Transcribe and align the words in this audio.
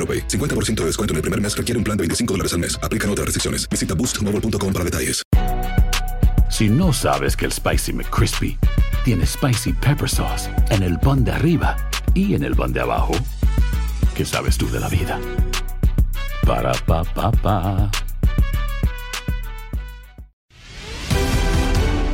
AroPay. 0.00 0.26
50% 0.28 0.80
de 0.80 0.86
descuento 0.86 1.12
en 1.12 1.16
el 1.16 1.22
primer 1.22 1.40
mes 1.40 1.54
requiere 1.54 1.76
un 1.76 1.84
plan 1.84 1.96
de 1.98 2.02
25 2.02 2.32
dólares 2.32 2.54
al 2.54 2.60
mes. 2.60 2.80
Aplican 2.82 3.10
otras 3.10 3.26
restricciones. 3.26 3.68
Visita 3.68 3.94
boostmobile.com 3.94 4.72
para 4.72 4.84
detalles. 4.84 5.22
Si 6.50 6.68
no 6.68 6.92
sabes 6.92 7.36
que 7.36 7.46
el 7.46 7.52
Spicy 7.52 7.92
McCrispy 7.92 8.58
tiene 9.04 9.24
Spicy 9.24 9.72
Pepper 9.72 10.08
Sauce 10.08 10.50
en 10.70 10.82
el 10.82 10.98
pan 10.98 11.24
de 11.24 11.32
arriba 11.32 11.76
y 12.12 12.34
en 12.34 12.42
el 12.42 12.56
pan 12.56 12.72
de 12.72 12.80
abajo, 12.80 13.12
¿qué 14.14 14.24
sabes 14.24 14.58
tú 14.58 14.68
de 14.68 14.80
la 14.80 14.88
vida? 14.88 15.18
Para, 16.44 16.72
pa, 16.72 17.04
pa, 17.04 17.30
pa. 17.30 17.90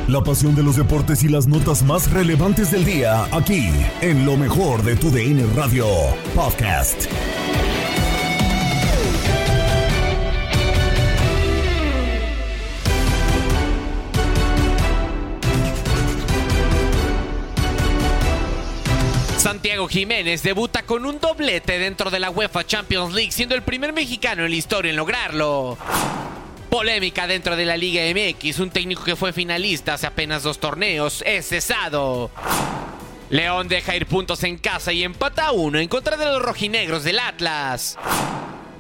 La 0.07 0.23
pasión 0.23 0.55
de 0.55 0.63
los 0.63 0.77
deportes 0.77 1.25
y 1.25 1.29
las 1.29 1.49
notas 1.49 1.83
más 1.83 2.13
relevantes 2.13 2.71
del 2.71 2.85
día, 2.85 3.25
aquí, 3.33 3.71
en 4.01 4.25
lo 4.25 4.37
mejor 4.37 4.85
de 4.85 4.95
tu 4.95 5.11
DN 5.11 5.45
Radio 5.57 5.87
Podcast. 6.35 7.09
Santiago 19.67 19.89
Jiménez 19.89 20.45
debuta 20.45 20.85
con 20.85 21.05
un 21.05 21.19
doblete 21.19 21.81
dentro 21.81 22.09
de 22.09 22.21
la 22.21 22.31
UEFA 22.31 22.65
Champions 22.65 23.13
League, 23.13 23.33
siendo 23.33 23.57
el 23.57 23.63
primer 23.63 23.93
mexicano 23.93 24.45
en 24.45 24.51
la 24.51 24.57
historia 24.57 24.91
en 24.91 24.97
lograrlo. 24.97 25.77
Polémica 26.71 27.27
dentro 27.27 27.57
de 27.57 27.65
la 27.65 27.77
Liga 27.77 28.03
MX, 28.15 28.61
un 28.61 28.71
técnico 28.71 29.03
que 29.03 29.17
fue 29.17 29.33
finalista 29.33 29.95
hace 29.95 30.07
apenas 30.07 30.45
dos 30.45 30.61
torneos 30.61 31.21
es 31.27 31.49
cesado. 31.49 32.31
León 33.29 33.67
deja 33.67 33.97
ir 33.97 34.07
puntos 34.07 34.45
en 34.45 34.57
casa 34.57 34.93
y 34.93 35.03
empata 35.03 35.47
a 35.47 35.51
uno 35.51 35.81
en 35.81 35.89
contra 35.89 36.17
de 36.17 36.27
los 36.27 36.41
rojinegros 36.41 37.03
del 37.03 37.19
Atlas. 37.19 37.99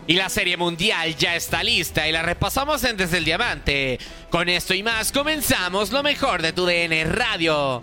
Y 0.06 0.14
la 0.14 0.28
Serie 0.28 0.56
Mundial 0.56 1.16
ya 1.16 1.34
está 1.34 1.64
lista 1.64 2.06
y 2.06 2.12
la 2.12 2.22
repasamos 2.22 2.84
en 2.84 2.96
Desde 2.96 3.18
el 3.18 3.24
Diamante. 3.24 3.98
Con 4.30 4.48
esto 4.48 4.72
y 4.72 4.84
más 4.84 5.10
comenzamos 5.10 5.90
lo 5.90 6.04
mejor 6.04 6.42
de 6.42 6.52
tu 6.52 6.64
DN 6.64 7.06
Radio. 7.06 7.82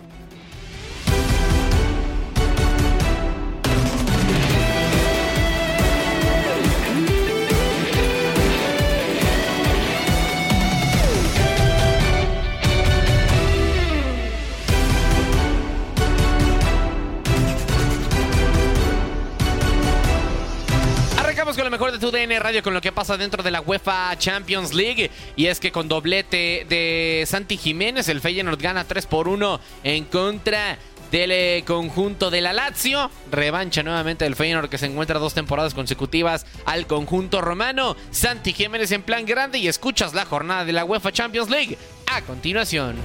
Con 21.44 21.64
lo 21.64 21.70
mejor 21.70 21.92
de 21.92 21.98
tu 21.98 22.10
DN 22.10 22.38
Radio 22.40 22.62
con 22.62 22.72
lo 22.72 22.80
que 22.80 22.90
pasa 22.90 23.18
dentro 23.18 23.42
de 23.42 23.50
la 23.50 23.60
UEFA 23.60 24.16
Champions 24.18 24.72
League. 24.72 25.10
Y 25.36 25.46
es 25.46 25.60
que 25.60 25.70
con 25.70 25.88
doblete 25.88 26.64
de 26.66 27.22
Santi 27.26 27.58
Jiménez, 27.58 28.08
el 28.08 28.22
Feyenoord 28.22 28.58
gana 28.58 28.84
3 28.84 29.04
por 29.04 29.28
1 29.28 29.60
en 29.84 30.04
contra 30.06 30.78
del 31.10 31.30
eh, 31.30 31.62
conjunto 31.66 32.30
de 32.30 32.40
la 32.40 32.54
Lazio. 32.54 33.10
Revancha 33.30 33.82
nuevamente 33.82 34.24
del 34.24 34.36
Feyenoord 34.36 34.70
que 34.70 34.78
se 34.78 34.86
encuentra 34.86 35.18
dos 35.18 35.34
temporadas 35.34 35.74
consecutivas 35.74 36.46
al 36.64 36.86
conjunto 36.86 37.42
romano. 37.42 37.94
Santi 38.10 38.54
Jiménez 38.54 38.90
en 38.92 39.02
plan 39.02 39.26
grande 39.26 39.58
y 39.58 39.68
escuchas 39.68 40.14
la 40.14 40.24
jornada 40.24 40.64
de 40.64 40.72
la 40.72 40.86
UEFA 40.86 41.12
Champions 41.12 41.50
League 41.50 41.76
a 42.06 42.22
continuación. 42.22 42.96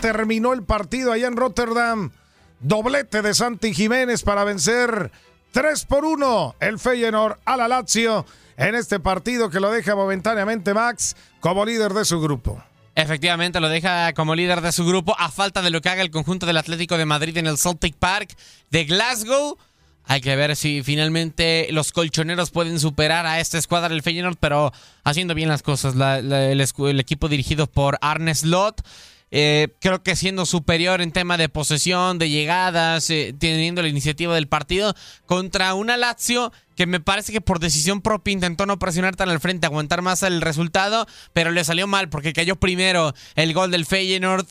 terminó 0.00 0.54
el 0.54 0.62
partido 0.62 1.12
allá 1.12 1.26
en 1.26 1.36
Rotterdam. 1.36 2.12
Doblete 2.60 3.20
de 3.20 3.34
Santi 3.34 3.74
Jiménez 3.74 4.22
para 4.22 4.44
vencer 4.44 5.10
3 5.52 5.84
por 5.86 6.04
1 6.04 6.56
el 6.60 6.78
Feyenoord 6.78 7.38
a 7.44 7.56
la 7.56 7.68
Lazio 7.68 8.24
en 8.56 8.74
este 8.74 9.00
partido 9.00 9.50
que 9.50 9.60
lo 9.60 9.70
deja 9.70 9.94
momentáneamente 9.96 10.74
Max 10.74 11.16
como 11.40 11.64
líder 11.64 11.92
de 11.92 12.04
su 12.04 12.20
grupo. 12.20 12.62
Efectivamente, 12.94 13.60
lo 13.60 13.68
deja 13.68 14.12
como 14.12 14.34
líder 14.34 14.60
de 14.60 14.72
su 14.72 14.84
grupo 14.84 15.16
a 15.18 15.30
falta 15.30 15.62
de 15.62 15.70
lo 15.70 15.80
que 15.80 15.88
haga 15.88 16.02
el 16.02 16.10
conjunto 16.10 16.46
del 16.46 16.56
Atlético 16.56 16.98
de 16.98 17.06
Madrid 17.06 17.36
en 17.36 17.46
el 17.46 17.56
Celtic 17.56 17.96
Park 17.96 18.36
de 18.70 18.84
Glasgow. 18.84 19.56
Hay 20.04 20.20
que 20.20 20.34
ver 20.36 20.56
si 20.56 20.82
finalmente 20.82 21.68
los 21.70 21.92
colchoneros 21.92 22.50
pueden 22.50 22.80
superar 22.80 23.26
a 23.26 23.40
esta 23.40 23.58
escuadra 23.58 23.90
del 23.90 24.02
Feyenoord, 24.02 24.36
pero 24.38 24.72
haciendo 25.04 25.34
bien 25.34 25.48
las 25.48 25.62
cosas. 25.62 25.94
El 25.94 27.00
equipo 27.00 27.28
dirigido 27.28 27.66
por 27.66 27.96
Arne 28.00 28.34
Slot. 28.34 28.82
Eh, 29.30 29.68
creo 29.80 30.02
que 30.02 30.16
siendo 30.16 30.46
superior 30.46 31.00
en 31.00 31.12
tema 31.12 31.36
de 31.36 31.48
posesión, 31.48 32.18
de 32.18 32.30
llegadas, 32.30 33.08
eh, 33.10 33.34
teniendo 33.38 33.82
la 33.82 33.88
iniciativa 33.88 34.34
del 34.34 34.48
partido 34.48 34.94
contra 35.26 35.74
una 35.74 35.96
Lazio 35.96 36.52
que 36.76 36.86
me 36.86 36.98
parece 37.00 37.32
que 37.32 37.40
por 37.40 37.60
decisión 37.60 38.00
propia 38.00 38.32
intentó 38.32 38.66
no 38.66 38.78
presionar 38.78 39.14
tan 39.14 39.28
al 39.28 39.40
frente, 39.40 39.66
aguantar 39.66 40.02
más 40.02 40.22
el 40.22 40.40
resultado, 40.40 41.06
pero 41.32 41.50
le 41.50 41.62
salió 41.62 41.86
mal 41.86 42.08
porque 42.08 42.32
cayó 42.32 42.56
primero 42.56 43.14
el 43.34 43.52
gol 43.52 43.70
del 43.70 43.86
Feyenoord 43.86 44.46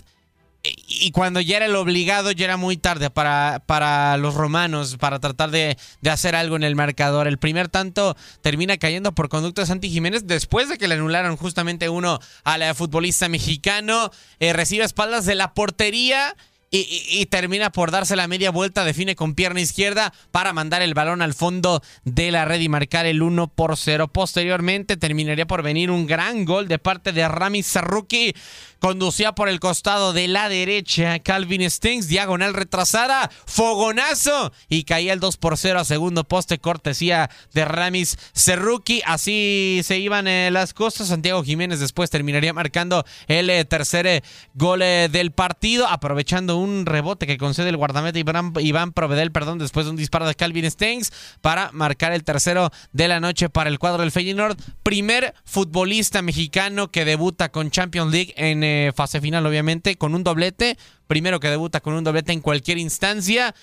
y 0.63 1.11
cuando 1.11 1.39
ya 1.39 1.57
era 1.57 1.65
el 1.67 1.75
obligado, 1.75 2.31
ya 2.31 2.45
era 2.45 2.57
muy 2.57 2.75
tarde 2.75 3.09
para, 3.09 3.63
para 3.65 4.17
los 4.17 4.33
romanos, 4.33 4.97
para 4.99 5.19
tratar 5.19 5.51
de, 5.51 5.77
de 6.01 6.09
hacer 6.09 6.35
algo 6.35 6.57
en 6.57 6.63
el 6.63 6.75
marcador. 6.75 7.27
El 7.27 7.39
primer 7.39 7.69
tanto 7.69 8.17
termina 8.41 8.77
cayendo 8.77 9.13
por 9.13 9.29
conducto 9.29 9.61
de 9.61 9.67
Santi 9.67 9.89
Jiménez 9.89 10.27
después 10.27 10.67
de 10.67 10.77
que 10.77 10.89
le 10.89 10.95
anularon 10.95 11.37
justamente 11.37 11.87
uno 11.87 12.19
al 12.44 12.61
eh, 12.61 12.73
futbolista 12.73 13.29
mexicano. 13.29 14.11
Eh, 14.39 14.51
recibe 14.51 14.83
espaldas 14.83 15.25
de 15.25 15.35
la 15.35 15.53
portería. 15.53 16.35
Y, 16.71 17.25
termina 17.31 17.71
por 17.71 17.89
darse 17.89 18.16
la 18.16 18.27
media 18.27 18.51
vuelta, 18.51 18.83
define 18.83 19.16
con 19.16 19.33
pierna 19.33 19.60
izquierda 19.60 20.13
para 20.31 20.54
mandar 20.54 20.83
el 20.83 20.94
balón 20.94 21.24
al 21.24 21.33
fondo 21.33 21.81
de 22.04 22.31
la 22.31 22.45
red 22.45 22.60
y 22.60 22.69
marcar 22.69 23.07
el 23.07 23.24
1 23.24 23.48
por 23.48 23.75
0. 23.75 24.10
Posteriormente 24.10 24.95
terminaría 24.95 25.48
por 25.48 25.63
venir 25.63 25.89
un 25.89 26.06
gran 26.06 26.45
gol 26.45 26.68
de 26.68 26.77
parte 26.77 27.12
de 27.12 27.27
Rami 27.27 27.63
Sarruki. 27.63 28.36
Conducía 28.80 29.33
por 29.33 29.50
el 29.50 29.60
costado 29.60 30.13
de 30.13 30.27
la 30.27 30.48
derecha 30.48 31.19
Calvin 31.19 31.69
Stings, 31.69 32.07
diagonal 32.07 32.54
retrasada, 32.54 33.30
fogonazo 33.45 34.54
y 34.69 34.83
caía 34.83 35.12
el 35.12 35.19
2 35.19 35.36
por 35.36 35.57
0 35.57 35.80
a 35.80 35.86
segundo 35.86 36.24
poste, 36.24 36.60
cortesía 36.60 37.30
de 37.54 37.65
Ramis 37.65 38.18
Cerruki. 38.33 39.01
Así 39.06 39.81
se 39.83 39.98
iban 39.98 40.27
eh, 40.27 40.50
las 40.51 40.74
cosas. 40.74 41.07
Santiago 41.07 41.44
Jiménez 41.44 41.80
después 41.80 42.10
terminaría 42.10 42.54
marcando 42.54 43.06
el 43.27 43.50
eh, 43.50 43.65
tercer 43.65 44.07
eh, 44.07 44.24
gol 44.54 44.80
del 44.80 45.31
partido, 45.31 45.88
aprovechando 45.88 46.58
un 46.59 46.85
rebote 46.85 47.25
que 47.25 47.38
concede 47.38 47.69
el 47.69 47.77
guardameta 47.77 48.19
Iván, 48.19 48.53
Iván 48.59 48.91
Provedel, 48.91 49.31
perdón, 49.31 49.59
después 49.59 49.85
de 49.85 49.91
un 49.91 49.95
disparo 49.95 50.27
de 50.27 50.35
Calvin 50.35 50.69
Stengs 50.69 51.11
para 51.41 51.71
marcar 51.71 52.11
el 52.11 52.23
tercero 52.23 52.71
de 52.91 53.07
la 53.07 53.19
noche 53.19 53.50
para 53.50 53.69
el 53.69 53.79
cuadro 53.79 54.01
del 54.01 54.11
Feyenoord. 54.11 54.57
Primer 54.83 55.33
futbolista 55.45 56.21
mexicano 56.21 56.91
que 56.91 57.06
debuta 57.06 57.50
con 57.50 57.71
Champions 57.71 58.11
League 58.11 58.33
en 58.38 58.63
eh, 58.63 58.91
fase 58.95 59.21
final, 59.21 59.45
obviamente, 59.45 59.95
con 59.95 60.15
un 60.15 60.23
doblete. 60.23 60.77
Primero 61.07 61.39
que 61.39 61.50
debuta 61.50 61.79
con 61.79 61.94
un 61.94 62.03
doblete 62.03 62.33
en 62.33 62.41
cualquier 62.41 62.77
instancia 62.77 63.55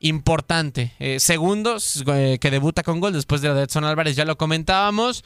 importante. 0.00 0.92
Eh, 0.98 1.20
segundos, 1.20 2.04
eh, 2.06 2.38
que 2.40 2.50
debuta 2.50 2.82
con 2.82 3.00
gol 3.00 3.12
después 3.12 3.40
de 3.40 3.48
lo 3.48 3.54
de 3.54 3.64
Edson 3.64 3.84
Álvarez, 3.84 4.16
ya 4.16 4.24
lo 4.24 4.36
comentábamos. 4.36 5.24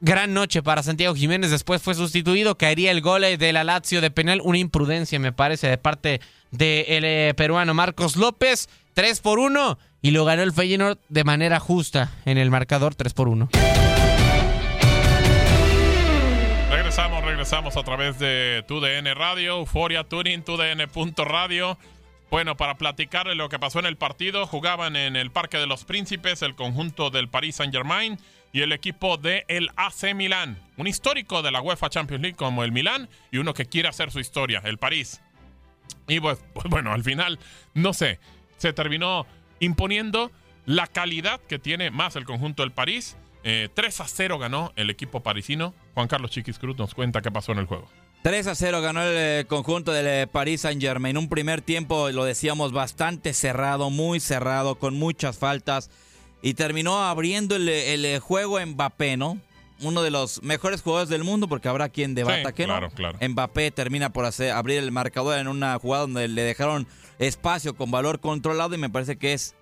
Gran 0.00 0.32
noche 0.32 0.62
para 0.62 0.84
Santiago 0.84 1.14
Jiménez, 1.16 1.50
después 1.50 1.82
fue 1.82 1.94
sustituido, 1.96 2.56
caería 2.56 2.92
el 2.92 3.00
gol 3.00 3.22
de 3.22 3.52
la 3.52 3.64
Lazio 3.64 4.00
de 4.00 4.12
penal, 4.12 4.40
una 4.44 4.58
imprudencia 4.58 5.18
me 5.18 5.32
parece 5.32 5.66
de 5.66 5.76
parte 5.76 6.20
del 6.50 7.04
eh, 7.04 7.34
peruano 7.36 7.74
Marcos 7.74 8.16
López, 8.16 8.68
3 8.94 9.20
por 9.20 9.38
1 9.38 9.78
y 10.02 10.10
lo 10.12 10.24
ganó 10.24 10.42
el 10.42 10.52
Feyenoord 10.52 10.98
de 11.08 11.24
manera 11.24 11.60
justa 11.60 12.12
en 12.24 12.38
el 12.38 12.50
marcador 12.50 12.94
3 12.94 13.14
por 13.14 13.28
1. 13.28 13.48
Regresamos, 16.70 17.24
regresamos 17.24 17.76
a 17.76 17.82
través 17.82 18.18
de 18.18 18.64
TUDN 18.66 19.14
Radio, 19.14 19.58
Euforia 19.58 20.04
Turing, 20.04 20.42
TUDN.radio. 20.42 21.78
Bueno, 22.30 22.56
para 22.56 22.76
platicar 22.76 23.26
de 23.26 23.34
lo 23.34 23.48
que 23.48 23.58
pasó 23.58 23.78
en 23.78 23.86
el 23.86 23.96
partido, 23.96 24.46
jugaban 24.46 24.96
en 24.96 25.16
el 25.16 25.30
Parque 25.30 25.56
de 25.56 25.66
los 25.66 25.84
Príncipes 25.84 26.42
el 26.42 26.54
conjunto 26.54 27.10
del 27.10 27.28
Paris 27.28 27.56
Saint-Germain 27.56 28.18
y 28.52 28.60
el 28.60 28.72
equipo 28.72 29.16
de 29.16 29.44
el 29.48 29.70
AC 29.76 30.14
Milán, 30.14 30.58
un 30.76 30.86
histórico 30.86 31.42
de 31.42 31.50
la 31.50 31.60
UEFA 31.60 31.88
Champions 31.88 32.22
League 32.22 32.36
como 32.36 32.64
el 32.64 32.72
Milán 32.72 33.08
y 33.30 33.38
uno 33.38 33.54
que 33.54 33.66
quiere 33.66 33.88
hacer 33.88 34.10
su 34.10 34.20
historia, 34.20 34.60
el 34.64 34.78
París. 34.78 35.20
Y 36.06 36.20
pues, 36.20 36.38
pues 36.54 36.66
bueno, 36.68 36.92
al 36.92 37.04
final, 37.04 37.38
no 37.74 37.92
sé, 37.92 38.18
se 38.56 38.72
terminó 38.72 39.26
imponiendo 39.60 40.30
la 40.66 40.86
calidad 40.86 41.40
que 41.40 41.58
tiene 41.58 41.90
más 41.90 42.16
el 42.16 42.24
conjunto 42.24 42.62
del 42.62 42.72
París. 42.72 43.16
3 43.42 43.70
eh, 43.74 44.02
a 44.02 44.08
0 44.08 44.38
ganó 44.38 44.72
el 44.76 44.90
equipo 44.90 45.22
parisino. 45.22 45.74
Juan 45.94 46.08
Carlos 46.08 46.30
Chiquis 46.30 46.58
Cruz 46.58 46.76
nos 46.76 46.94
cuenta 46.94 47.22
qué 47.22 47.30
pasó 47.30 47.52
en 47.52 47.58
el 47.58 47.66
juego. 47.66 47.88
3 48.22 48.48
a 48.48 48.54
0 48.54 48.80
ganó 48.82 49.02
el 49.02 49.16
eh, 49.16 49.44
conjunto 49.46 49.92
del 49.92 50.06
eh, 50.06 50.26
Paris 50.26 50.62
Saint 50.62 50.82
Germain. 50.82 51.16
Un 51.16 51.28
primer 51.28 51.62
tiempo, 51.62 52.10
lo 52.10 52.24
decíamos, 52.24 52.72
bastante 52.72 53.32
cerrado, 53.32 53.90
muy 53.90 54.18
cerrado, 54.18 54.74
con 54.74 54.94
muchas 54.94 55.38
faltas. 55.38 55.88
Y 56.42 56.54
terminó 56.54 57.04
abriendo 57.04 57.56
el, 57.56 57.68
eh, 57.68 58.18
juego 58.20 58.58
Mbappé, 58.64 59.16
¿no? 59.16 59.38
Uno 59.80 60.02
de 60.02 60.10
los 60.10 60.42
mejores 60.42 60.82
jugadores 60.82 61.08
del 61.08 61.24
mundo, 61.24 61.48
porque 61.48 61.68
habrá 61.68 61.88
quien 61.88 62.14
debata 62.14 62.52
que 62.52 62.64
claro, 62.64 62.90
Claro. 62.90 63.18
Mbappé 63.26 63.70
termina 63.70 64.10
por 64.10 64.24
hacer, 64.24 64.50
abrir 64.50 64.78
el 64.78 64.90
marcador 64.90 65.38
en 65.38 65.48
una 65.48 65.78
jugada 65.78 66.02
donde 66.02 66.26
le 66.28 66.42
dejaron 66.42 66.86
espacio 67.18 67.74
con 67.76 67.90
valor 67.90 68.20
controlado 68.20 68.74
y 68.74 68.78
me 68.78 68.90
parece 68.90 69.16
que 69.16 69.32
es 69.34 69.54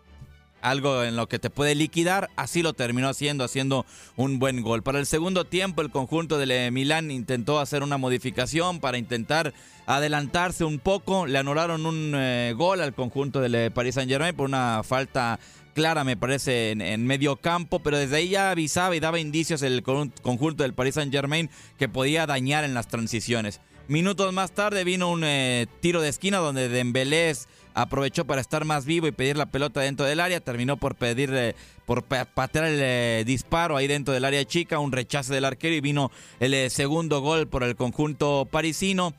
algo 0.63 1.05
en 1.05 1.17
lo 1.17 1.29
que 1.29 1.39
te 1.39 1.51
puede 1.51 1.75
liquidar, 1.75 2.31
así 2.35 2.63
lo 2.63 2.73
terminó 2.73 3.09
haciendo, 3.09 3.45
haciendo 3.45 3.87
un 4.17 4.39
buen 4.39 4.63
gol. 4.63 4.83
Para 4.83 4.99
el 4.99 5.07
segundo 5.07 5.45
tiempo, 5.45 5.83
el 5.83 5.91
conjunto 5.91 6.39
de 6.39 6.71
Milán 6.71 7.11
intentó 7.11 7.61
hacer 7.61 7.83
una 7.83 7.99
modificación 7.99 8.81
para 8.81 8.99
intentar 8.99 9.53
adelantarse 9.87 10.65
un 10.65 10.79
poco. 10.79 11.27
Le 11.27 11.39
anularon 11.39 11.87
un 11.87 12.13
eh, 12.17 12.55
gol 12.57 12.81
al 12.81 12.95
conjunto 12.95 13.41
del 13.41 13.71
Paris 13.71 13.95
Saint 13.95 14.11
Germain 14.11 14.35
por 14.35 14.49
una 14.49 14.83
falta 14.83 15.39
clara, 15.77 16.05
me 16.05 16.17
parece, 16.17 16.71
en, 16.71 17.07
medio 17.07 17.37
campo, 17.37 17.81
pero 17.81 17.99
desde 17.99 18.17
ahí 18.17 18.31
ya 18.31 18.51
avisaba 18.51 18.97
y 18.97 19.01
daba 19.01 19.21
indicios 19.21 19.61
el 19.61 19.83
conjunto 19.83 20.63
del 20.63 20.73
Paris 20.73 20.95
Saint 20.95 21.13
Germain 21.13 21.51
que 21.79 21.87
podía 21.87 22.27
dañar 22.27 22.65
en 22.65 22.73
las 22.73 22.89
transiciones. 22.89 23.61
Minutos 23.87 24.33
más 24.33 24.53
tarde 24.53 24.85
vino 24.85 25.11
un 25.11 25.23
eh, 25.23 25.67
tiro 25.81 26.01
de 26.01 26.09
esquina 26.09 26.39
donde 26.39 26.71
Dembélé 26.71 27.35
aprovechó 27.75 28.25
para 28.25 28.41
estar 28.41 28.65
más 28.65 28.87
vivo 28.87 29.07
y 29.07 29.13
pedir 29.13 29.37
la 29.37 29.51
pelota 29.51 29.83
dentro 29.83 30.07
del 30.07 30.21
área, 30.21 30.41
terminó 30.41 30.79
por 30.79 30.95
pedir, 30.95 31.31
eh, 31.35 31.55
por 31.85 32.05
patear 32.05 32.65
el 32.65 32.81
eh, 32.81 33.25
disparo 33.27 33.77
ahí 33.77 33.87
dentro 33.87 34.15
del 34.15 34.25
área 34.25 34.47
chica, 34.47 34.79
un 34.79 34.93
rechazo 34.93 35.35
del 35.35 35.45
arquero 35.45 35.75
y 35.75 35.83
vino 35.83 36.11
el 36.41 36.71
segundo 36.71 37.21
gol 37.21 37.49
por 37.49 37.63
el 37.63 37.77
conjunto 37.77 38.49
parisino. 38.51 39.13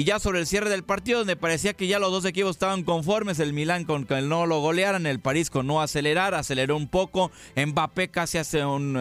Y 0.00 0.04
ya 0.04 0.18
sobre 0.18 0.38
el 0.38 0.46
cierre 0.46 0.70
del 0.70 0.82
partido, 0.82 1.18
donde 1.18 1.36
parecía 1.36 1.74
que 1.74 1.86
ya 1.86 1.98
los 1.98 2.10
dos 2.10 2.24
equipos 2.24 2.52
estaban 2.52 2.84
conformes, 2.84 3.38
el 3.38 3.52
Milán 3.52 3.84
con 3.84 4.06
que 4.06 4.22
no 4.22 4.46
lo 4.46 4.58
golearan, 4.60 5.04
el 5.04 5.20
París 5.20 5.50
con 5.50 5.66
no 5.66 5.82
acelerar, 5.82 6.32
aceleró 6.32 6.74
un 6.74 6.88
poco, 6.88 7.30
Mbappé 7.54 8.08
casi 8.08 8.38
hace 8.38 8.64
un, 8.64 8.94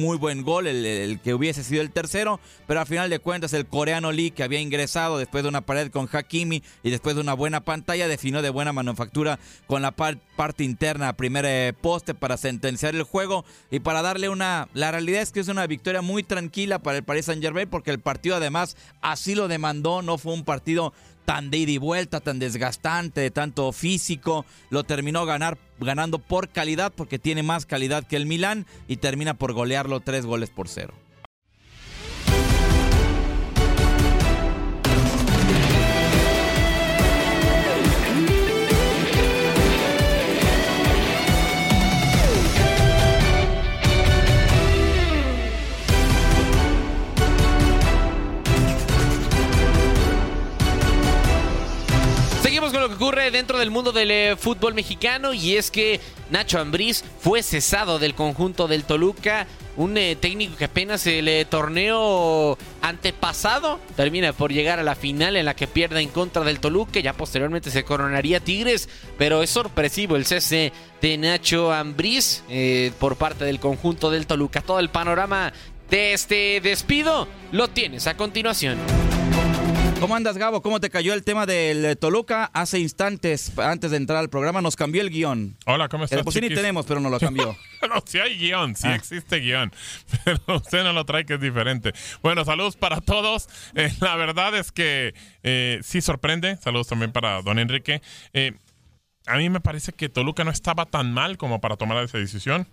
muy 0.00 0.16
buen 0.16 0.40
gol, 0.44 0.66
el, 0.66 1.20
que 1.22 1.34
hubiese 1.34 1.62
sido 1.62 1.82
el 1.82 1.90
tercero, 1.90 2.40
pero 2.66 2.80
al 2.80 2.86
final 2.86 3.10
de 3.10 3.18
cuentas 3.18 3.52
el 3.52 3.66
coreano 3.66 4.12
Lee, 4.12 4.30
que 4.30 4.44
había 4.44 4.58
ingresado 4.58 5.18
después 5.18 5.42
de 5.42 5.50
una 5.50 5.60
pared 5.60 5.90
con 5.90 6.08
Hakimi 6.10 6.62
y 6.82 6.88
después 6.88 7.16
de 7.16 7.20
una 7.20 7.34
buena 7.34 7.60
pantalla, 7.60 8.08
definió 8.08 8.40
de 8.40 8.48
buena 8.48 8.72
manufactura 8.72 9.38
con 9.66 9.82
la 9.82 9.90
parte 9.90 10.64
interna, 10.64 11.12
primer 11.18 11.44
eh, 11.46 11.74
poste 11.78 12.14
para 12.14 12.38
sentenciar 12.38 12.94
el 12.94 13.02
juego 13.02 13.44
y 13.70 13.80
para 13.80 14.00
darle 14.00 14.30
una... 14.30 14.68
La 14.72 14.90
realidad 14.90 15.20
es 15.20 15.32
que 15.32 15.40
es 15.40 15.48
una 15.48 15.66
victoria 15.66 16.00
muy 16.00 16.22
tranquila 16.22 16.78
para 16.78 16.96
el 16.96 17.04
Paris 17.04 17.26
Saint 17.26 17.42
Germain 17.42 17.68
porque 17.68 17.90
el 17.90 18.00
partido 18.00 18.36
además 18.36 18.78
así 19.02 19.34
lo 19.34 19.48
demandó, 19.48 20.00
no 20.00 20.16
fue 20.16 20.32
un 20.32 20.45
partido 20.46 20.94
tan 21.26 21.50
de 21.50 21.58
ida 21.58 21.72
y 21.72 21.78
vuelta, 21.78 22.20
tan 22.20 22.38
desgastante, 22.38 23.30
tanto 23.30 23.72
físico, 23.72 24.46
lo 24.70 24.84
terminó 24.84 25.26
ganar, 25.26 25.58
ganando 25.78 26.18
por 26.18 26.48
calidad 26.48 26.92
porque 26.96 27.18
tiene 27.18 27.42
más 27.42 27.66
calidad 27.66 28.06
que 28.06 28.16
el 28.16 28.24
Milán 28.24 28.64
y 28.88 28.96
termina 28.96 29.34
por 29.34 29.52
golearlo 29.52 30.00
tres 30.00 30.24
goles 30.24 30.48
por 30.48 30.68
cero. 30.68 30.94
Ocurre 53.06 53.30
dentro 53.30 53.60
del 53.60 53.70
mundo 53.70 53.92
del 53.92 54.10
eh, 54.10 54.36
fútbol 54.36 54.74
mexicano 54.74 55.32
y 55.32 55.56
es 55.56 55.70
que 55.70 56.00
Nacho 56.30 56.58
Ambriz 56.58 57.04
fue 57.20 57.44
cesado 57.44 58.00
del 58.00 58.16
conjunto 58.16 58.66
del 58.66 58.82
Toluca, 58.82 59.46
un 59.76 59.96
eh, 59.96 60.16
técnico 60.16 60.56
que 60.56 60.64
apenas 60.64 61.06
el 61.06 61.28
eh, 61.28 61.44
torneo 61.44 62.58
antepasado 62.82 63.78
termina 63.94 64.32
por 64.32 64.52
llegar 64.52 64.80
a 64.80 64.82
la 64.82 64.96
final 64.96 65.36
en 65.36 65.44
la 65.44 65.54
que 65.54 65.68
pierde 65.68 66.00
en 66.00 66.08
contra 66.08 66.42
del 66.42 66.58
Toluca, 66.58 66.98
ya 66.98 67.12
posteriormente 67.12 67.70
se 67.70 67.84
coronaría 67.84 68.40
Tigres, 68.40 68.88
pero 69.16 69.44
es 69.44 69.50
sorpresivo 69.50 70.16
el 70.16 70.26
cese 70.26 70.72
de 71.00 71.16
Nacho 71.16 71.72
Ambriz 71.72 72.42
por 72.98 73.14
parte 73.14 73.44
del 73.44 73.60
conjunto 73.60 74.10
del 74.10 74.26
Toluca. 74.26 74.62
Todo 74.62 74.80
el 74.80 74.88
panorama 74.88 75.52
de 75.90 76.12
este 76.12 76.60
despido 76.60 77.28
lo 77.52 77.68
tienes 77.68 78.08
a 78.08 78.16
continuación. 78.16 78.78
¿Cómo 80.00 80.14
andas, 80.14 80.36
Gabo? 80.36 80.60
¿Cómo 80.60 80.78
te 80.78 80.90
cayó 80.90 81.14
el 81.14 81.24
tema 81.24 81.46
del 81.46 81.96
Toluca? 81.96 82.50
Hace 82.52 82.78
instantes, 82.78 83.58
antes 83.58 83.90
de 83.90 83.96
entrar 83.96 84.18
al 84.18 84.28
programa, 84.28 84.60
nos 84.60 84.76
cambió 84.76 85.00
el 85.00 85.08
guion. 85.08 85.56
Hola, 85.64 85.88
¿cómo 85.88 86.04
estás? 86.04 86.22
Pues 86.22 86.34
sí 86.34 86.40
ni 86.42 86.50
tenemos, 86.50 86.84
pero 86.84 87.00
no 87.00 87.08
lo 87.08 87.18
cambió. 87.18 87.56
no, 87.88 88.02
sí 88.04 88.18
hay 88.18 88.36
guion, 88.36 88.76
sí 88.76 88.86
ah. 88.88 88.94
existe 88.94 89.38
guion. 89.38 89.72
Pero 90.24 90.40
usted 90.56 90.84
no 90.84 90.92
lo 90.92 91.06
trae, 91.06 91.24
que 91.24 91.34
es 91.34 91.40
diferente. 91.40 91.92
Bueno, 92.22 92.44
saludos 92.44 92.76
para 92.76 93.00
todos. 93.00 93.48
Eh, 93.74 93.90
la 94.00 94.16
verdad 94.16 94.54
es 94.54 94.70
que 94.70 95.14
eh, 95.42 95.80
sí 95.82 96.02
sorprende. 96.02 96.56
Saludos 96.58 96.88
también 96.88 97.12
para 97.12 97.40
don 97.40 97.58
Enrique. 97.58 98.02
Eh, 98.34 98.52
a 99.26 99.38
mí 99.38 99.48
me 99.48 99.60
parece 99.60 99.92
que 99.92 100.10
Toluca 100.10 100.44
no 100.44 100.50
estaba 100.50 100.84
tan 100.84 101.12
mal 101.12 101.38
como 101.38 101.60
para 101.60 101.76
tomar 101.76 102.04
esa 102.04 102.18
decisión. 102.18 102.68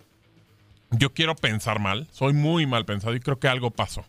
Yo 0.91 1.13
quiero 1.13 1.35
pensar 1.35 1.79
mal. 1.79 2.07
Soy 2.11 2.33
muy 2.33 2.65
mal 2.65 2.83
pensado 2.85 3.15
y 3.15 3.21
creo 3.21 3.39
que 3.39 3.47
algo 3.47 3.71
pasó. 3.71 4.05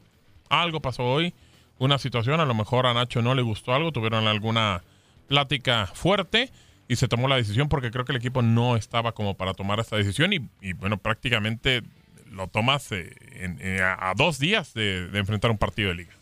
Algo 0.49 0.81
pasó 0.81 1.05
hoy 1.05 1.33
una 1.79 1.99
situación, 1.99 2.41
a 2.41 2.47
lo 2.47 2.55
mejor 2.55 2.87
a 2.87 2.95
Nacho 2.95 3.23
no 3.23 3.35
le 3.35 3.43
gustó 3.43 3.75
algo, 3.75 3.93
tuvieron 3.93 4.27
alguna 4.27 4.83
plática 5.29 5.87
fuerte 5.87 6.51
y 6.89 6.97
se 6.97 7.09
tomó 7.09 7.29
la 7.29 7.37
decisión 7.37 7.69
porque 7.69 7.91
creo 7.91 8.05
que 8.05 8.13
el 8.13 8.19
equipo 8.19 8.43
no 8.43 8.77
estaba 8.77 9.13
como 9.13 9.35
para 9.35 9.55
tomar 9.55 9.81
esta 9.81 9.97
decisión 9.97 10.33
y, 10.33 10.73
bueno, 10.75 10.99
prácticamente 10.99 11.83
lo 12.31 12.49
tomas 12.49 12.91
eh, 12.93 13.15
eh, 13.33 13.81
a, 13.83 14.13
dos 14.17 14.39
días 14.39 14.75
de, 14.75 15.09
enfrentar 15.15 15.51
un 15.51 15.59
partido 15.59 15.89
de 15.91 15.95
liga. 15.95 16.13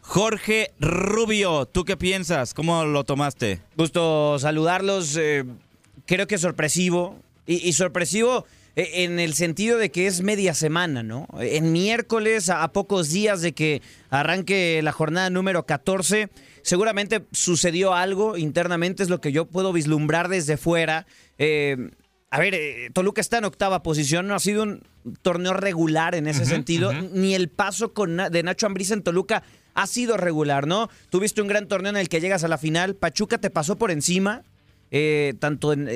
Jorge 0.00 0.72
Rubio, 0.80 1.66
¿tú 1.66 1.84
qué 1.84 1.96
piensas? 1.96 2.54
¿Cómo 2.54 2.84
lo 2.84 3.04
tomaste? 3.04 3.60
Gusto 3.76 4.38
saludarlos. 4.38 5.16
Eh, 5.16 5.44
creo 6.06 6.26
que 6.26 6.38
sorpresivo. 6.38 7.20
y 7.46 7.72
sorpresivo 7.72 8.46
en 8.74 9.20
el 9.20 9.34
sentido 9.34 9.76
de 9.78 9.90
que 9.90 10.06
es 10.06 10.22
media 10.22 10.54
semana, 10.54 11.02
¿no? 11.02 11.28
En 11.38 11.72
miércoles, 11.72 12.48
a, 12.48 12.72
pocos 12.72 13.10
días 13.10 13.42
de 13.42 13.52
que 13.52 13.82
arranque 14.08 14.80
la 14.82 14.92
jornada 14.92 15.30
número 15.30 15.66
14, 15.66 16.30
seguramente 16.62 17.26
sucedió 17.32 17.94
algo 17.94 18.36
internamente, 18.36 19.02
es 19.02 19.10
lo 19.10 19.20
que 19.20 19.32
yo 19.32 19.46
puedo 19.46 19.72
vislumbrar 19.72 20.28
desde 20.28 20.56
fuera. 20.56 21.06
Eh, 21.38 21.76
a 22.30 22.38
ver, 22.38 22.54
eh, 22.54 22.90
Toluca 22.94 23.20
está 23.20 23.38
en 23.38 23.44
octava 23.44 23.82
posición, 23.82 24.26
no 24.26 24.34
ha 24.34 24.40
sido 24.40 24.62
un 24.62 24.82
torneo 25.20 25.52
regular 25.52 26.14
en 26.14 26.26
ese 26.26 26.46
sentido, 26.46 26.92
ni 26.92 27.34
el 27.34 27.50
paso 27.50 27.92
con, 27.92 28.16
de 28.16 28.42
Nacho 28.42 28.66
Ambriz 28.66 28.90
en 28.90 29.02
Toluca 29.02 29.42
ha 29.74 29.86
sido 29.86 30.16
regular, 30.16 30.66
¿no? 30.66 30.88
Tuviste 31.10 31.42
un 31.42 31.48
gran 31.48 31.68
torneo 31.68 31.90
en 31.90 31.96
el 31.96 32.08
que 32.08 32.20
llegas 32.20 32.44
a 32.44 32.48
la 32.48 32.58
final, 32.58 32.94
Pachuca 32.96 33.38
te 33.38 33.50
pasó 33.50 33.76
por 33.76 33.90
encima, 33.90 34.44
eh, 34.92 35.34
tanto 35.40 35.72
en, 35.72 35.88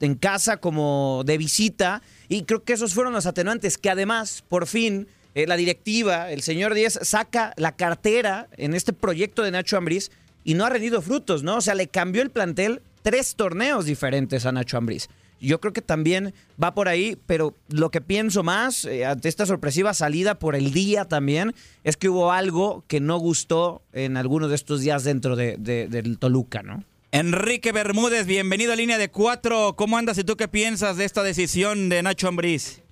en, 0.00 0.14
casa 0.16 0.58
como 0.58 1.22
de 1.24 1.38
visita, 1.38 2.02
y 2.28 2.42
creo 2.42 2.62
que 2.62 2.74
esos 2.74 2.92
fueron 2.94 3.14
los 3.14 3.26
atenuantes, 3.26 3.78
que 3.78 3.88
además, 3.88 4.44
por 4.46 4.66
fin, 4.66 5.08
eh, 5.34 5.46
la 5.48 5.56
directiva, 5.56 6.30
el 6.30 6.42
señor 6.42 6.74
Díaz, 6.74 6.98
saca 7.02 7.54
la 7.56 7.74
cartera 7.74 8.48
en 8.56 8.74
este 8.74 8.92
proyecto 8.92 9.42
de 9.42 9.50
Nacho 9.50 9.76
Ambriz 9.76 10.10
y 10.44 10.54
no 10.54 10.64
ha 10.64 10.70
rendido 10.70 11.02
frutos, 11.02 11.42
¿no? 11.42 11.56
O 11.56 11.60
sea, 11.60 11.74
le 11.74 11.88
cambió 11.88 12.22
el 12.22 12.30
plantel 12.30 12.82
tres 13.02 13.34
torneos 13.34 13.86
diferentes 13.86 14.46
a 14.46 14.52
Nacho 14.52 14.76
Ambriz. 14.76 15.08
Yo 15.40 15.60
creo 15.60 15.72
que 15.72 15.82
también 15.82 16.32
va 16.62 16.74
por 16.74 16.88
ahí, 16.88 17.18
pero 17.26 17.56
lo 17.68 17.90
que 17.90 18.00
pienso 18.00 18.42
más 18.42 18.84
eh, 18.84 19.04
ante 19.04 19.28
esta 19.28 19.44
sorpresiva 19.44 19.92
salida 19.92 20.38
por 20.38 20.54
el 20.54 20.72
día 20.72 21.04
también 21.06 21.54
es 21.82 21.96
que 21.96 22.08
hubo 22.08 22.30
algo 22.30 22.84
que 22.86 23.00
no 23.00 23.18
gustó 23.18 23.82
en 23.92 24.16
algunos 24.16 24.50
de 24.50 24.54
estos 24.54 24.82
días 24.82 25.02
dentro 25.02 25.34
de, 25.34 25.56
de, 25.58 25.88
del 25.88 26.18
Toluca, 26.18 26.62
¿no? 26.62 26.84
Enrique 27.14 27.70
Bermúdez, 27.70 28.26
bienvenido 28.26 28.72
a 28.72 28.76
Línea 28.76 28.98
de 28.98 29.08
Cuatro. 29.08 29.74
¿Cómo 29.76 29.96
andas 29.96 30.18
y 30.18 30.24
tú 30.24 30.34
qué 30.34 30.48
piensas 30.48 30.96
de 30.96 31.04
esta 31.04 31.22
decisión 31.22 31.88
de 31.88 32.02
Nacho 32.02 32.26
Ambriz? 32.26 32.82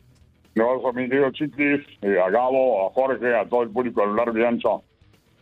No, 0.55 0.81
mi 0.93 1.09
querido 1.09 1.33
Chiquis, 1.33 1.81
eh, 2.02 2.21
a 2.25 2.31
Gabo, 2.31 2.87
a 2.87 2.93
Jorge, 2.93 3.35
a 3.35 3.45
todo 3.47 3.64
el 3.64 3.71
público 3.71 4.07
de 4.07 4.14
largo 4.14 4.38
y 4.38 4.45
ancho 4.45 4.85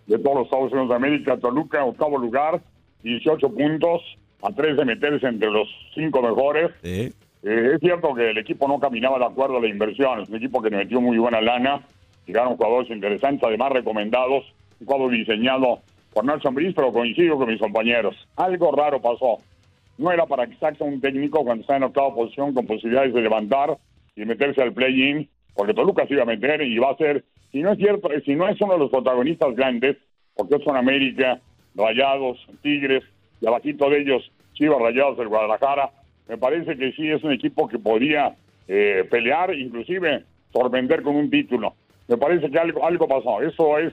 de 0.07 0.19
todos 0.19 0.35
los 0.35 0.45
Estados 0.47 0.73
Unidos 0.73 0.89
de 0.89 0.95
América. 0.95 1.37
Toluca, 1.37 1.85
octavo 1.85 2.17
lugar, 2.17 2.63
18 3.03 3.51
puntos 3.51 4.01
a 4.41 4.51
tres 4.51 4.79
de 4.79 4.87
meterse 4.87 5.27
entre 5.27 5.51
los 5.51 5.69
cinco 5.95 6.23
mejores. 6.23 6.71
Eh, 6.83 7.13
es 7.43 7.81
cierto 7.81 8.15
que 8.15 8.31
el 8.31 8.39
equipo 8.39 8.67
no 8.67 8.81
caminaba 8.81 9.19
de 9.19 9.27
acuerdo 9.27 9.59
a 9.59 9.61
la 9.61 9.69
inversión, 9.69 10.23
es 10.23 10.31
un 10.31 10.37
equipo 10.37 10.63
que 10.63 10.71
metió 10.71 11.03
muy 11.03 11.19
buena 11.19 11.43
lana, 11.43 11.83
llegaron 12.25 12.57
jugadores 12.57 12.91
interesantes, 12.91 13.45
además 13.47 13.73
recomendados, 13.73 14.47
un 14.81 14.87
cuadro 14.87 15.11
diseñado 15.11 15.81
por 16.13 16.25
Nelson 16.25 16.55
Brice, 16.55 16.75
pero 16.75 16.93
coincido 16.93 17.37
con 17.37 17.49
mis 17.49 17.61
compañeros. 17.61 18.17
Algo 18.37 18.73
raro 18.73 19.01
pasó. 19.01 19.39
No 19.99 20.11
era 20.11 20.27
para 20.27 20.47
que 20.47 20.57
saque 20.57 20.83
un 20.83 21.01
técnico 21.01 21.45
cuando 21.45 21.63
está 21.63 21.77
en 21.77 21.85
octava 21.85 22.15
posición 22.15 22.55
con 22.55 22.67
posibilidades 22.67 23.13
de 23.13 23.21
levantar 23.21 23.77
y 24.17 24.25
meterse 24.25 24.63
al 24.63 24.73
play-in, 24.73 25.29
porque 25.55 25.75
Toluca 25.75 26.07
se 26.07 26.15
iba 26.15 26.23
a 26.23 26.27
meter 26.27 26.63
y 26.63 26.79
va 26.79 26.91
a 26.91 26.97
ser, 26.97 27.25
si 27.53 27.61
no 27.61 27.73
es 27.73 27.79
cierto, 27.79 28.09
si 28.25 28.35
no 28.35 28.49
es 28.49 28.61
uno 28.61 28.75
de 28.75 28.79
los 28.79 28.91
protagonistas 28.91 29.55
grandes, 29.55 29.97
porque 30.35 30.59
son 30.65 30.77
América, 30.77 31.41
Rayados, 31.75 32.39
Tigres, 32.63 33.05
y 33.41 33.47
abajito 33.47 33.89
de 33.91 34.01
ellos 34.01 34.31
Chivas 34.55 34.81
Rayados 34.81 35.19
del 35.19 35.29
Guadalajara. 35.29 35.91
Me 36.29 36.39
parece 36.39 36.77
que 36.77 36.93
sí 36.93 37.09
es 37.09 37.23
un 37.25 37.33
equipo 37.33 37.69
que 37.69 37.79
podría 37.79 38.35
eh, 38.69 39.07
pelear, 39.11 39.55
inclusive 39.55 40.25
sorprender 40.53 41.03
con 41.03 41.17
un 41.17 41.31
título. 41.31 41.75
Me 42.09 42.17
parece 42.17 42.51
que 42.51 42.59
algo, 42.59 42.85
algo 42.85 43.09
pasó. 43.09 43.41
Eso 43.43 43.79
es, 43.79 43.93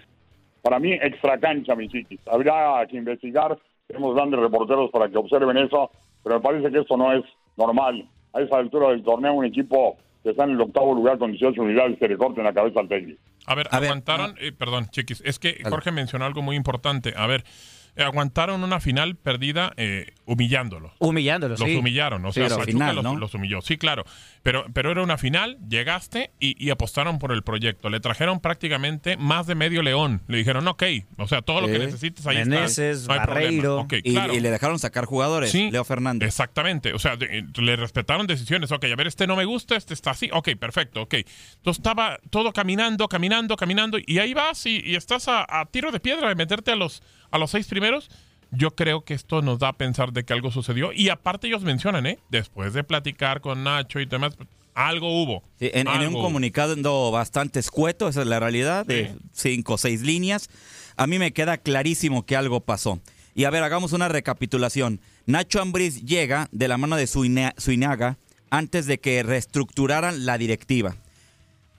para 0.68 0.80
mí, 0.80 0.92
extra 0.92 1.40
cancha, 1.40 1.76
mi 1.76 1.88
chiquis. 1.88 2.20
Habría 2.30 2.86
que 2.90 2.98
investigar. 2.98 3.58
Tenemos 3.88 4.14
grandes 4.16 4.38
reporteros 4.38 4.92
para 4.92 5.08
que 5.08 5.18
observen 5.18 5.56
eso, 5.56 5.90
pero 6.22 6.36
me 6.36 6.42
parece 6.42 6.70
que 6.70 6.80
esto 6.80 6.98
no 6.98 7.14
es 7.14 7.24
normal. 7.56 8.06
A 8.34 8.42
esa 8.42 8.58
altura 8.58 8.90
del 8.90 9.02
torneo, 9.02 9.32
un 9.32 9.46
equipo 9.46 9.96
que 10.24 10.32
está 10.32 10.44
en 10.44 10.52
el 10.52 10.62
octavo 10.62 10.94
lugar 10.94 11.20
con 11.20 11.32
18 11.32 11.62
unidades 11.62 11.98
se 12.00 12.10
le 12.10 12.18
corte 12.18 12.42
en 12.42 12.48
la 12.48 12.54
cabeza 12.54 12.82
al 12.82 12.90
técnico. 12.90 13.22
A 13.46 13.56
ver, 13.56 13.70
aguantaron, 13.72 14.36
eh, 14.42 14.52
perdón, 14.52 14.88
chiquis, 14.92 15.24
es 15.26 15.40
que 15.40 15.64
Jorge 15.64 15.94
mencionó 15.94 16.26
algo 16.26 16.42
muy 16.42 16.58
importante. 16.58 17.14
A 17.16 17.28
ver, 17.28 17.46
aguantaron 17.98 18.63
una 18.63 18.80
final 18.80 19.16
perdida 19.16 19.74
eh, 19.77 20.13
humillándolos. 20.25 20.92
Humillándolos, 21.00 21.60
Los 21.60 21.70
sí. 21.70 21.75
humillaron, 21.75 22.25
o 22.25 22.32
sea, 22.32 22.48
Pachuca 22.50 22.66
final, 22.66 22.96
los, 22.96 23.04
¿no? 23.04 23.16
los 23.16 23.34
humilló. 23.34 23.62
Sí, 23.62 23.77
claro, 23.77 24.04
pero, 24.44 24.66
pero 24.74 24.92
era 24.92 25.01
una 25.04 25.18
final, 25.18 25.58
llegaste 25.68 26.32
y, 26.39 26.56
y 26.63 26.70
apostaron 26.70 27.20
por 27.20 27.32
el 27.32 27.44
proyecto. 27.44 27.89
Le 27.89 28.00
trajeron 28.00 28.39
prácticamente 28.39 29.18
más 29.18 29.48
de 29.48 29.56
medio 29.56 29.82
león. 29.82 30.22
Le 30.27 30.38
dijeron, 30.38 30.68
ok, 30.68 30.84
o 31.18 31.27
sea, 31.27 31.42
todo 31.42 31.62
lo 31.62 31.68
que 31.68 31.80
necesites 31.80 32.25
ahí 32.27 32.38
Meneses, 32.38 33.01
está. 33.01 33.13
No. 33.13 33.20
Barreiro. 33.20 33.88
Y, 34.04 34.13
claro. 34.13 34.34
y 34.34 34.39
le 34.39 34.51
dejaron 34.51 34.80
sacar 34.80 35.06
jugadores, 35.06 35.51
Sí, 35.51 35.70
Leo 35.72 35.84
Fernández. 35.84 36.27
Exactamente, 36.27 36.94
o 36.94 37.00
sea, 37.00 37.16
de- 37.16 37.46
le 37.58 37.75
respetaron 37.75 38.27
decisiones. 38.27 38.72
Ok, 38.72 38.86
a 38.86 38.96
ver, 38.96 39.08
este 39.08 39.27
no 39.27 39.36
me 39.36 39.46
gusta, 39.46 39.75
este 39.75 39.94
está 39.94 40.12
así. 40.12 40.30
Ok, 40.34 40.50
perfecto, 40.60 41.01
ok. 41.04 41.13
Entonces 41.13 41.80
estaba 41.80 42.20
todo 42.30 42.54
caminando, 42.54 43.08
caminando, 43.08 43.56
caminando, 43.56 43.98
y 44.06 44.20
ahí 44.20 44.34
vas 44.34 44.66
y, 44.66 44.82
y 44.84 44.96
estás 44.96 45.27
a, 45.27 45.46
a 45.48 45.66
tiro 45.66 45.92
de 45.92 46.00
piedra 46.00 46.30
de 46.30 46.36
meterte 46.36 46.72
a 46.72 46.75
los, 46.75 47.01
a 47.31 47.38
los 47.38 47.51
seis 47.51 47.67
primeros. 47.67 48.10
Yo 48.51 48.75
creo 48.75 49.03
que 49.03 49.13
esto 49.13 49.41
nos 49.41 49.60
da 49.60 49.69
a 49.69 49.74
pensar 49.74 50.13
de 50.13 50.24
que 50.24 50.31
algo 50.34 50.51
sucedió. 50.51 50.93
Y 50.93 51.10
aparte 51.10 51.48
ellos 51.48 51.63
mencionan, 51.63 52.05
¿eh? 52.05 52.17
Después 52.29 52.74
de 52.74 52.84
platicar 52.84 53.41
con 53.41 53.63
Nacho 53.63 54.00
y 54.00 54.05
demás, 54.05 54.38
algo 54.74 55.22
hubo. 55.22 55.43
Sí, 55.60 55.69
en, 55.74 55.81
en 55.81 55.88
Algo 55.89 56.07
un 56.10 56.15
hubo. 56.15 56.24
comunicado 56.24 57.12
bastante 57.12 57.60
escueto, 57.60 58.07
esa 58.07 58.22
es 58.22 58.27
la 58.27 58.39
realidad, 58.39 58.86
de 58.86 59.15
cinco 59.34 59.74
o 59.74 59.77
seis 59.77 60.01
líneas. 60.01 60.50
A 60.96 61.07
mí 61.07 61.19
me 61.19 61.34
queda 61.34 61.57
clarísimo 61.57 62.25
que 62.25 62.36
algo 62.38 62.62
pasó. 62.62 63.00
Y 63.36 63.43
a 63.43 63.50
ver, 63.50 63.63
hagamos 63.63 63.91
una 63.91 64.07
recapitulación. 64.07 65.01
Nacho 65.25 65.62
Ambriz 65.62 66.03
llega 66.03 66.48
de 66.51 66.67
la 66.67 66.77
mano 66.77 66.96
de 66.96 67.05
Suinaga 67.05 68.17
antes 68.50 68.86
de 68.86 69.00
que 69.00 69.24
reestructuraran 69.24 70.25
la 70.25 70.38
directiva. 70.38 70.96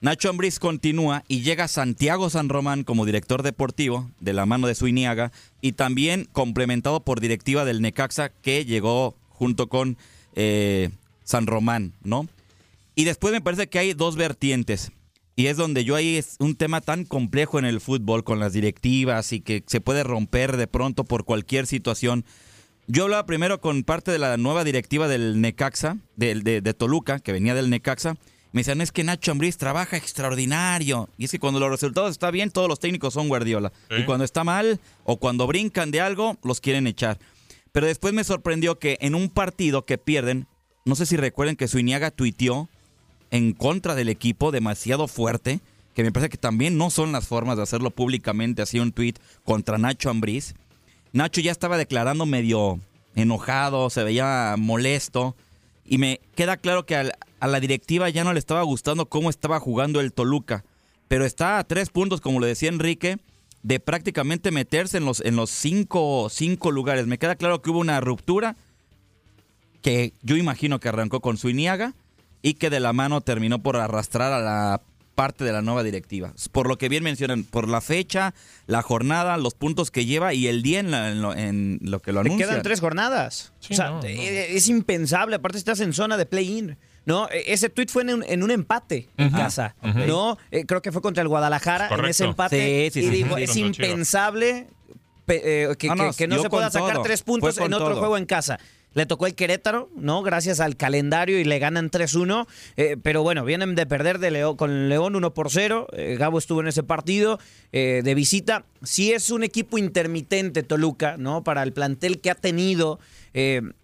Nacho 0.01 0.29
Ambriz 0.29 0.59
continúa 0.59 1.25
y 1.27 1.41
llega 1.41 1.67
Santiago 1.67 2.29
San 2.29 2.47
Román 2.47 2.85
como 2.85 3.05
director 3.05 3.43
deportivo 3.43 4.09
de 4.21 4.31
la 4.31 4.45
mano 4.45 4.65
de 4.67 4.75
Suiniaga 4.75 5.33
y 5.59 5.73
también 5.73 6.25
complementado 6.31 7.01
por 7.01 7.19
directiva 7.19 7.65
del 7.65 7.81
Necaxa 7.81 8.29
que 8.29 8.63
llegó 8.63 9.17
junto 9.27 9.67
con 9.67 9.97
eh, 10.35 10.89
San 11.25 11.47
Román, 11.47 11.93
¿no? 12.01 12.29
Y 12.95 13.03
después 13.03 13.33
me 13.33 13.41
parece 13.41 13.67
que 13.67 13.79
hay 13.79 13.93
dos 13.93 14.15
vertientes. 14.15 14.93
Y 15.35 15.47
es 15.47 15.57
donde 15.57 15.83
yo 15.83 15.95
ahí 15.95 16.15
es 16.15 16.37
un 16.39 16.55
tema 16.55 16.79
tan 16.79 17.03
complejo 17.03 17.59
en 17.59 17.65
el 17.65 17.81
fútbol 17.81 18.23
con 18.23 18.39
las 18.39 18.53
directivas 18.53 19.33
y 19.33 19.41
que 19.41 19.63
se 19.67 19.81
puede 19.81 20.03
romper 20.03 20.55
de 20.55 20.67
pronto 20.67 21.03
por 21.03 21.25
cualquier 21.25 21.67
situación. 21.67 22.23
Yo 22.87 23.03
hablaba 23.03 23.25
primero 23.25 23.59
con 23.59 23.83
parte 23.83 24.11
de 24.11 24.19
la 24.19 24.37
nueva 24.37 24.63
directiva 24.63 25.09
del 25.09 25.41
Necaxa, 25.41 25.97
de 26.15 26.75
Toluca, 26.77 27.19
que 27.19 27.33
venía 27.33 27.53
del 27.53 27.69
Necaxa. 27.69 28.15
Me 28.51 28.61
decían, 28.61 28.81
es 28.81 28.91
que 28.91 29.03
Nacho 29.03 29.31
Ambriz 29.31 29.57
trabaja 29.57 29.97
extraordinario. 29.97 31.09
Y 31.17 31.25
es 31.25 31.31
que 31.31 31.39
cuando 31.39 31.59
los 31.59 31.69
resultados 31.69 32.11
están 32.11 32.31
bien, 32.31 32.49
todos 32.49 32.67
los 32.67 32.79
técnicos 32.79 33.13
son 33.13 33.27
Guardiola. 33.27 33.71
Sí. 33.89 33.97
Y 33.99 34.05
cuando 34.05 34.25
está 34.25 34.43
mal 34.43 34.79
o 35.03 35.17
cuando 35.17 35.45
brincan 35.45 35.91
de 35.91 36.01
algo, 36.01 36.37
los 36.43 36.59
quieren 36.59 36.87
echar. 36.87 37.19
Pero 37.71 37.85
después 37.85 38.13
me 38.13 38.23
sorprendió 38.23 38.79
que 38.79 38.97
en 39.01 39.13
un 39.13 39.29
partido 39.29 39.85
que 39.85 39.97
pierden, 39.97 40.47
no 40.85 40.95
sé 40.95 41.05
si 41.05 41.17
recuerden 41.17 41.55
que 41.55 41.67
Suiniaga 41.67 42.09
tuiteó 42.09 42.69
en 43.31 43.53
contra 43.53 43.93
del 43.93 44.09
equipo 44.09 44.51
demasiado 44.51 45.07
fuerte, 45.07 45.59
que 45.93 46.03
me 46.03 46.11
parece 46.11 46.29
que 46.29 46.37
también 46.37 46.77
no 46.77 46.89
son 46.89 47.11
las 47.11 47.27
formas 47.27 47.57
de 47.57 47.63
hacerlo 47.63 47.91
públicamente, 47.91 48.61
así 48.61 48.79
un 48.79 48.91
tuit 48.91 49.19
contra 49.43 49.77
Nacho 49.77 50.09
Ambriz. 50.09 50.55
Nacho 51.13 51.41
ya 51.41 51.51
estaba 51.51 51.77
declarando 51.77 52.25
medio 52.25 52.79
enojado, 53.15 53.89
se 53.89 54.03
veía 54.03 54.55
molesto, 54.57 55.35
y 55.89 55.97
me 55.97 56.21
queda 56.35 56.55
claro 56.55 56.85
que 56.85 56.95
a 56.95 57.47
la 57.47 57.59
directiva 57.59 58.09
ya 58.09 58.23
no 58.23 58.31
le 58.31 58.39
estaba 58.39 58.61
gustando 58.61 59.07
cómo 59.07 59.31
estaba 59.31 59.59
jugando 59.59 59.99
el 59.99 60.13
Toluca, 60.13 60.63
pero 61.07 61.25
está 61.25 61.57
a 61.57 61.63
tres 61.63 61.89
puntos, 61.89 62.21
como 62.21 62.39
le 62.39 62.45
decía 62.45 62.69
Enrique, 62.69 63.17
de 63.63 63.79
prácticamente 63.79 64.51
meterse 64.51 64.97
en 64.97 65.05
los, 65.05 65.19
en 65.21 65.35
los 65.35 65.49
cinco, 65.49 66.29
cinco 66.29 66.69
lugares. 66.69 67.07
Me 67.07 67.17
queda 67.17 67.35
claro 67.35 67.63
que 67.63 67.71
hubo 67.71 67.79
una 67.79 67.99
ruptura 68.01 68.55
que 69.81 70.13
yo 70.21 70.37
imagino 70.37 70.79
que 70.79 70.89
arrancó 70.89 71.21
con 71.21 71.37
Suiniaga 71.37 71.95
y 72.43 72.53
que 72.53 72.69
de 72.69 72.79
la 72.79 72.93
mano 72.93 73.21
terminó 73.21 73.59
por 73.59 73.75
arrastrar 73.75 74.31
a 74.31 74.39
la 74.39 74.81
parte 75.19 75.43
de 75.43 75.51
la 75.51 75.61
nueva 75.61 75.83
directiva. 75.83 76.33
Por 76.53 76.67
lo 76.69 76.77
que 76.77 76.87
bien 76.87 77.03
mencionan, 77.03 77.43
por 77.43 77.67
la 77.67 77.81
fecha, 77.81 78.33
la 78.67 78.81
jornada, 78.81 79.37
los 79.37 79.53
puntos 79.53 79.91
que 79.91 80.05
lleva 80.05 80.33
y 80.33 80.47
el 80.47 80.61
día 80.63 80.79
en, 80.79 80.91
la- 80.91 81.09
en 81.11 81.21
lo, 81.21 81.35
en 81.35 81.79
lo 81.81 81.99
que 82.01 82.13
lo 82.13 82.21
Te 82.21 82.29
anuncia. 82.29 82.47
quedan 82.47 82.61
tres 82.61 82.79
jornadas. 82.79 83.51
Sí, 83.59 83.73
o 83.73 83.75
sea, 83.75 83.89
no, 83.89 83.95
no. 84.01 84.03
eh, 84.05 84.55
es 84.55 84.69
impensable. 84.69 85.35
Aparte, 85.35 85.57
estás 85.57 85.81
en 85.81 85.91
zona 85.91 86.15
de 86.15 86.25
play-in. 86.25 86.77
¿no? 87.05 87.27
E- 87.29 87.51
Ese 87.53 87.69
tweet 87.69 87.87
fue 87.89 88.03
en 88.03 88.13
un, 88.13 88.23
en 88.23 88.43
un 88.43 88.51
empate 88.51 89.09
en 89.17 89.31
casa. 89.31 89.75
¿no? 89.81 90.37
Eh, 90.51 90.65
creo 90.65 90.81
que 90.81 90.91
fue 90.91 91.01
contra 91.01 91.21
el 91.21 91.27
Guadalajara 91.27 91.89
en 91.93 92.05
ese 92.05 92.23
empate. 92.25 92.89
Sí, 92.93 93.01
sí, 93.01 93.07
y 93.07 93.09
digo, 93.09 93.35
sí. 93.37 93.43
es 93.43 93.55
impensable 93.57 94.67
pe- 95.25 95.71
eh, 95.71 95.75
que, 95.77 95.89
Ah, 95.89 95.95
no, 95.95 96.11
que- 96.11 96.17
que 96.17 96.27
no 96.27 96.41
se 96.41 96.49
pueda 96.49 96.71
sacar 96.71 96.93
todo. 96.93 97.03
tres 97.03 97.23
puntos 97.23 97.57
en 97.57 97.73
otro 97.73 97.89
todo. 97.89 97.99
juego 97.99 98.17
en 98.17 98.25
casa. 98.25 98.59
Le 98.95 99.05
tocó 99.05 99.27
el 99.27 99.35
Querétaro, 99.35 99.89
¿no? 99.95 100.23
Gracias 100.23 100.59
al 100.59 100.75
calendario 100.75 101.39
y 101.39 101.43
le 101.43 101.59
ganan 101.59 101.91
3-1. 101.91 102.47
Eh, 102.75 102.97
pero 103.01 103.21
bueno, 103.21 103.45
vienen 103.45 103.75
de 103.75 103.85
perder 103.85 104.17
de 104.19 104.31
León, 104.31 104.55
con 104.57 104.89
León 104.89 105.15
1 105.15 105.33
por 105.33 105.51
0. 105.51 105.87
Eh, 105.93 106.15
Gabo 106.17 106.39
estuvo 106.39 106.61
en 106.61 106.67
ese 106.67 106.81
partido 106.83 107.39
eh, 107.71 108.01
de 108.03 108.15
visita. 108.15 108.65
Sí 108.81 109.13
es 109.13 109.29
un 109.29 109.43
equipo 109.43 109.77
intermitente 109.77 110.63
Toluca, 110.63 111.17
¿no? 111.17 111.43
Para 111.43 111.61
el 111.63 111.71
plantel 111.71 112.19
que 112.19 112.31
ha 112.31 112.35
tenido. 112.35 112.99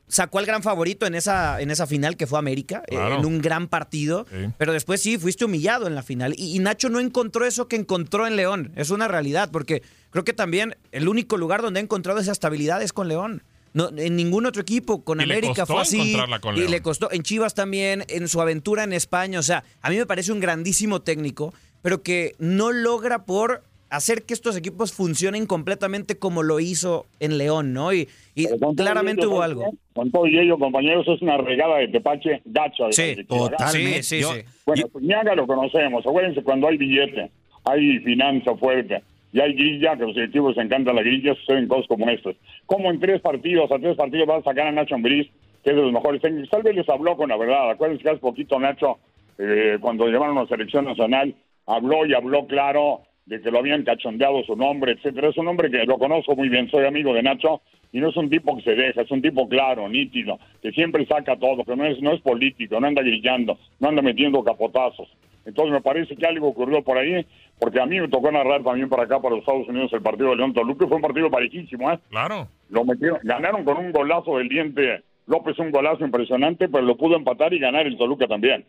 Sacó 0.07 0.37
al 0.37 0.45
gran 0.45 0.61
favorito 0.61 1.07
en 1.07 1.15
esa, 1.15 1.59
en 1.61 1.71
esa 1.71 1.87
final 1.87 2.15
que 2.15 2.27
fue 2.27 2.37
América, 2.37 2.83
Claro. 2.87 3.17
en 3.19 3.25
un 3.25 3.41
gran 3.41 3.67
partido. 3.67 4.27
Sí. 4.29 4.49
Pero 4.57 4.71
después 4.71 5.01
sí, 5.01 5.17
fuiste 5.17 5.45
humillado 5.45 5.87
en 5.87 5.95
la 5.95 6.03
final. 6.03 6.35
Y, 6.37 6.55
y 6.55 6.59
Nacho 6.59 6.89
no 6.89 6.99
encontró 6.99 7.43
eso 7.45 7.67
que 7.67 7.75
encontró 7.75 8.27
en 8.27 8.35
León. 8.35 8.71
Es 8.75 8.91
una 8.91 9.07
realidad, 9.07 9.49
porque 9.51 9.81
creo 10.11 10.23
que 10.23 10.33
también 10.33 10.77
el 10.91 11.07
único 11.07 11.37
lugar 11.37 11.61
donde 11.63 11.79
ha 11.79 11.83
encontrado 11.83 12.19
esa 12.19 12.31
estabilidad 12.31 12.83
es 12.83 12.93
con 12.93 13.07
León. 13.07 13.41
No, 13.75 13.89
en 13.95 14.15
ningún 14.15 14.45
otro 14.45 14.61
equipo, 14.61 15.03
con 15.03 15.19
Y 15.21 15.25
le 15.25 15.33
América 15.33 15.61
costó 15.65 15.73
fue 15.73 15.81
así. 15.83 15.97
encontrarla 15.99 16.39
con 16.39 16.55
y 16.55 16.59
León. 16.61 16.71
le 16.71 16.81
costó. 16.81 17.11
En 17.11 17.23
Chivas 17.23 17.53
también, 17.53 18.03
en 18.07 18.27
su 18.29 18.39
aventura 18.41 18.83
en 18.85 18.93
España. 18.93 19.37
O 19.37 19.43
sea, 19.43 19.63
a 19.81 19.89
mí 19.89 19.97
me 19.97 20.05
parece 20.05 20.31
un 20.31 20.39
grandísimo 20.39 21.01
técnico, 21.01 21.53
pero 21.81 22.01
que 22.01 22.35
no 22.39 22.71
logra 22.71 23.25
por 23.25 23.63
hacer 23.89 24.23
que 24.23 24.33
estos 24.33 24.55
equipos 24.57 24.93
funcionen 24.93 25.45
completamente 25.45 26.17
como 26.17 26.41
lo 26.41 26.59
hizo 26.59 27.05
en 27.19 27.37
León, 27.37 27.73
¿no? 27.73 27.93
Y, 27.93 28.07
y 28.33 28.47
claramente 28.75 29.21
ello, 29.23 29.29
hubo 29.31 29.41
¿sabes 29.41 29.51
algo. 29.57 29.71
Con 29.93 30.09
todo 30.11 30.25
y 30.27 30.39
ello, 30.39 30.57
compañeros, 30.57 31.05
es 31.07 31.21
una 31.21 31.37
regada 31.37 31.77
de 31.77 31.89
tepache 31.89 32.41
gacha. 32.45 32.85
de 32.87 32.93
Sí, 32.93 33.23
totalmente. 33.25 34.03
Sí, 34.03 34.15
sí, 34.15 34.21
Yo- 34.21 34.33
sí. 34.33 34.39
Bueno, 34.65 34.87
Puñaga 34.87 35.35
lo 35.35 35.45
conocemos. 35.45 36.05
Acuérdense 36.07 36.41
cuando 36.43 36.67
hay 36.69 36.77
billete, 36.77 37.29
hay 37.65 37.99
finanza 37.99 38.55
fuerte 38.55 39.03
y 39.35 39.41
hay 39.41 39.53
grilla, 39.53 39.97
que 39.97 40.05
los 40.05 40.15
directivos 40.15 40.55
les 40.55 40.65
encanta 40.65 40.93
la 40.93 41.01
grilla, 41.01 41.35
suceden 41.35 41.67
cosas 41.67 41.87
como 41.87 42.09
estas. 42.09 42.37
Como 42.65 42.89
en 42.89 43.01
tres 43.01 43.19
partidos, 43.19 43.69
a 43.69 43.77
tres 43.77 43.97
partidos 43.97 44.27
vas 44.27 44.39
a 44.39 44.49
sacar 44.49 44.67
a 44.67 44.71
Nacho 44.71 44.95
Ambriz, 44.95 45.27
que 45.61 45.71
es 45.71 45.75
de 45.75 45.81
los 45.81 45.91
mejores 45.91 46.21
técnicos. 46.21 46.49
Tal 46.49 46.63
vez 46.63 46.73
les 46.73 46.87
habló 46.87 47.17
con 47.17 47.27
la 47.27 47.35
verdad. 47.35 47.71
Acuérdense 47.71 48.01
que 48.01 48.11
hace 48.11 48.19
poquito 48.19 48.57
Nacho, 48.57 48.97
eh, 49.37 49.77
cuando 49.81 50.07
llevaron 50.07 50.37
a 50.37 50.43
la 50.43 50.47
selección 50.47 50.85
nacional, 50.85 51.35
habló 51.65 52.05
y 52.05 52.13
habló 52.13 52.47
claro 52.47 53.01
de 53.25 53.41
que 53.41 53.51
lo 53.51 53.59
habían 53.59 53.83
cachondeado 53.83 54.41
su 54.43 54.55
nombre, 54.55 54.93
etcétera. 54.93 55.27
Es 55.27 55.37
un 55.37 55.49
hombre 55.49 55.69
que 55.69 55.83
lo 55.83 55.97
conozco 55.97 56.33
muy 56.37 56.47
bien, 56.47 56.69
soy 56.69 56.85
amigo 56.85 57.13
de 57.13 57.23
Nacho, 57.23 57.61
y 57.91 57.99
no 57.99 58.11
es 58.11 58.15
un 58.15 58.29
tipo 58.29 58.55
que 58.55 58.63
se 58.63 58.73
deja, 58.73 59.01
es 59.01 59.11
un 59.11 59.21
tipo 59.21 59.49
claro, 59.49 59.89
nítido, 59.89 60.39
que 60.61 60.71
siempre 60.71 61.05
saca 61.07 61.35
todo, 61.35 61.65
que 61.65 61.75
no 61.75 61.83
es, 61.83 62.01
no 62.01 62.13
es 62.13 62.21
político, 62.21 62.79
no 62.79 62.87
anda 62.87 63.01
grillando, 63.01 63.57
no 63.81 63.89
anda 63.89 64.01
metiendo 64.01 64.41
capotazos. 64.45 65.09
Entonces 65.45 65.73
me 65.73 65.81
parece 65.81 66.15
que 66.15 66.25
algo 66.25 66.47
ocurrió 66.47 66.83
por 66.83 66.97
ahí, 66.97 67.25
porque 67.59 67.79
a 67.79 67.85
mí 67.85 67.99
me 67.99 68.07
tocó 68.07 68.31
narrar 68.31 68.63
también 68.63 68.89
para 68.89 69.03
acá, 69.03 69.19
para 69.19 69.35
los 69.35 69.39
Estados 69.39 69.67
Unidos, 69.67 69.91
el 69.93 70.01
partido 70.01 70.29
de 70.29 70.37
León 70.37 70.53
Toluca, 70.53 70.87
fue 70.87 70.97
un 70.97 71.01
partido 71.01 71.29
parejísimo, 71.29 71.91
¿eh? 71.91 71.99
Claro. 72.09 72.47
Lo 72.69 72.83
metieron, 72.83 73.19
ganaron 73.23 73.63
con 73.63 73.77
un 73.77 73.91
golazo 73.91 74.37
del 74.37 74.49
diente 74.49 75.03
López, 75.27 75.57
un 75.59 75.71
golazo 75.71 76.05
impresionante, 76.05 76.67
pero 76.67 76.83
lo 76.83 76.97
pudo 76.97 77.15
empatar 77.15 77.53
y 77.53 77.59
ganar 77.59 77.87
el 77.87 77.97
Toluca 77.97 78.27
también. 78.27 78.65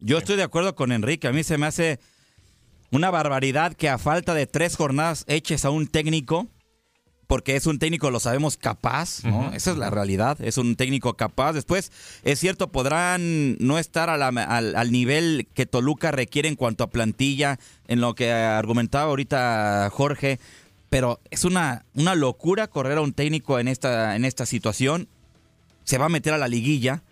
Yo 0.00 0.18
estoy 0.18 0.36
de 0.36 0.42
acuerdo 0.42 0.74
con 0.74 0.92
Enrique. 0.92 1.28
A 1.28 1.32
mí 1.32 1.42
se 1.42 1.56
me 1.56 1.66
hace 1.66 1.98
una 2.90 3.10
barbaridad 3.10 3.72
que 3.74 3.88
a 3.88 3.98
falta 3.98 4.34
de 4.34 4.46
tres 4.46 4.76
jornadas 4.76 5.24
eches 5.28 5.64
a 5.64 5.70
un 5.70 5.86
técnico, 5.86 6.48
porque 7.26 7.56
es 7.56 7.66
un 7.66 7.78
técnico, 7.78 8.10
lo 8.10 8.20
sabemos, 8.20 8.56
capaz, 8.56 9.24
¿no? 9.24 9.52
Esa 9.52 9.72
es 9.72 9.76
la 9.78 9.90
realidad, 9.90 10.40
es 10.40 10.58
un 10.58 10.76
técnico 10.76 11.14
capaz. 11.14 11.52
Después, 11.54 11.90
es 12.22 12.38
cierto, 12.38 12.68
podrán 12.70 13.56
no 13.58 13.78
estar 13.78 14.08
a 14.10 14.16
la- 14.16 14.28
al, 14.28 14.76
al 14.76 14.92
nivel 14.92 15.48
que 15.54 15.66
Toluca 15.66 16.10
requiere 16.12 16.48
en 16.48 16.54
cuanto 16.56 16.84
a 16.84 16.90
plantilla, 16.90 17.58
en 17.88 18.00
lo 18.00 18.14
que 18.14 18.30
argumentaba 18.32 19.06
ahorita 19.10 19.88
Jorge, 19.92 20.38
pero 20.88 21.18
es 21.30 21.44
una, 21.44 21.84
una 21.94 22.14
locura 22.14 22.68
correr 22.68 22.98
a 22.98 23.00
un 23.00 23.12
técnico 23.12 23.58
en 23.58 23.66
esta, 23.68 24.14
en 24.14 24.24
esta 24.24 24.46
situación. 24.46 25.08
Se 25.84 25.98
va 25.98 26.06
a 26.06 26.08
meter 26.08 26.32
a 26.32 26.38
la 26.38 26.46
liguilla. 26.48 27.02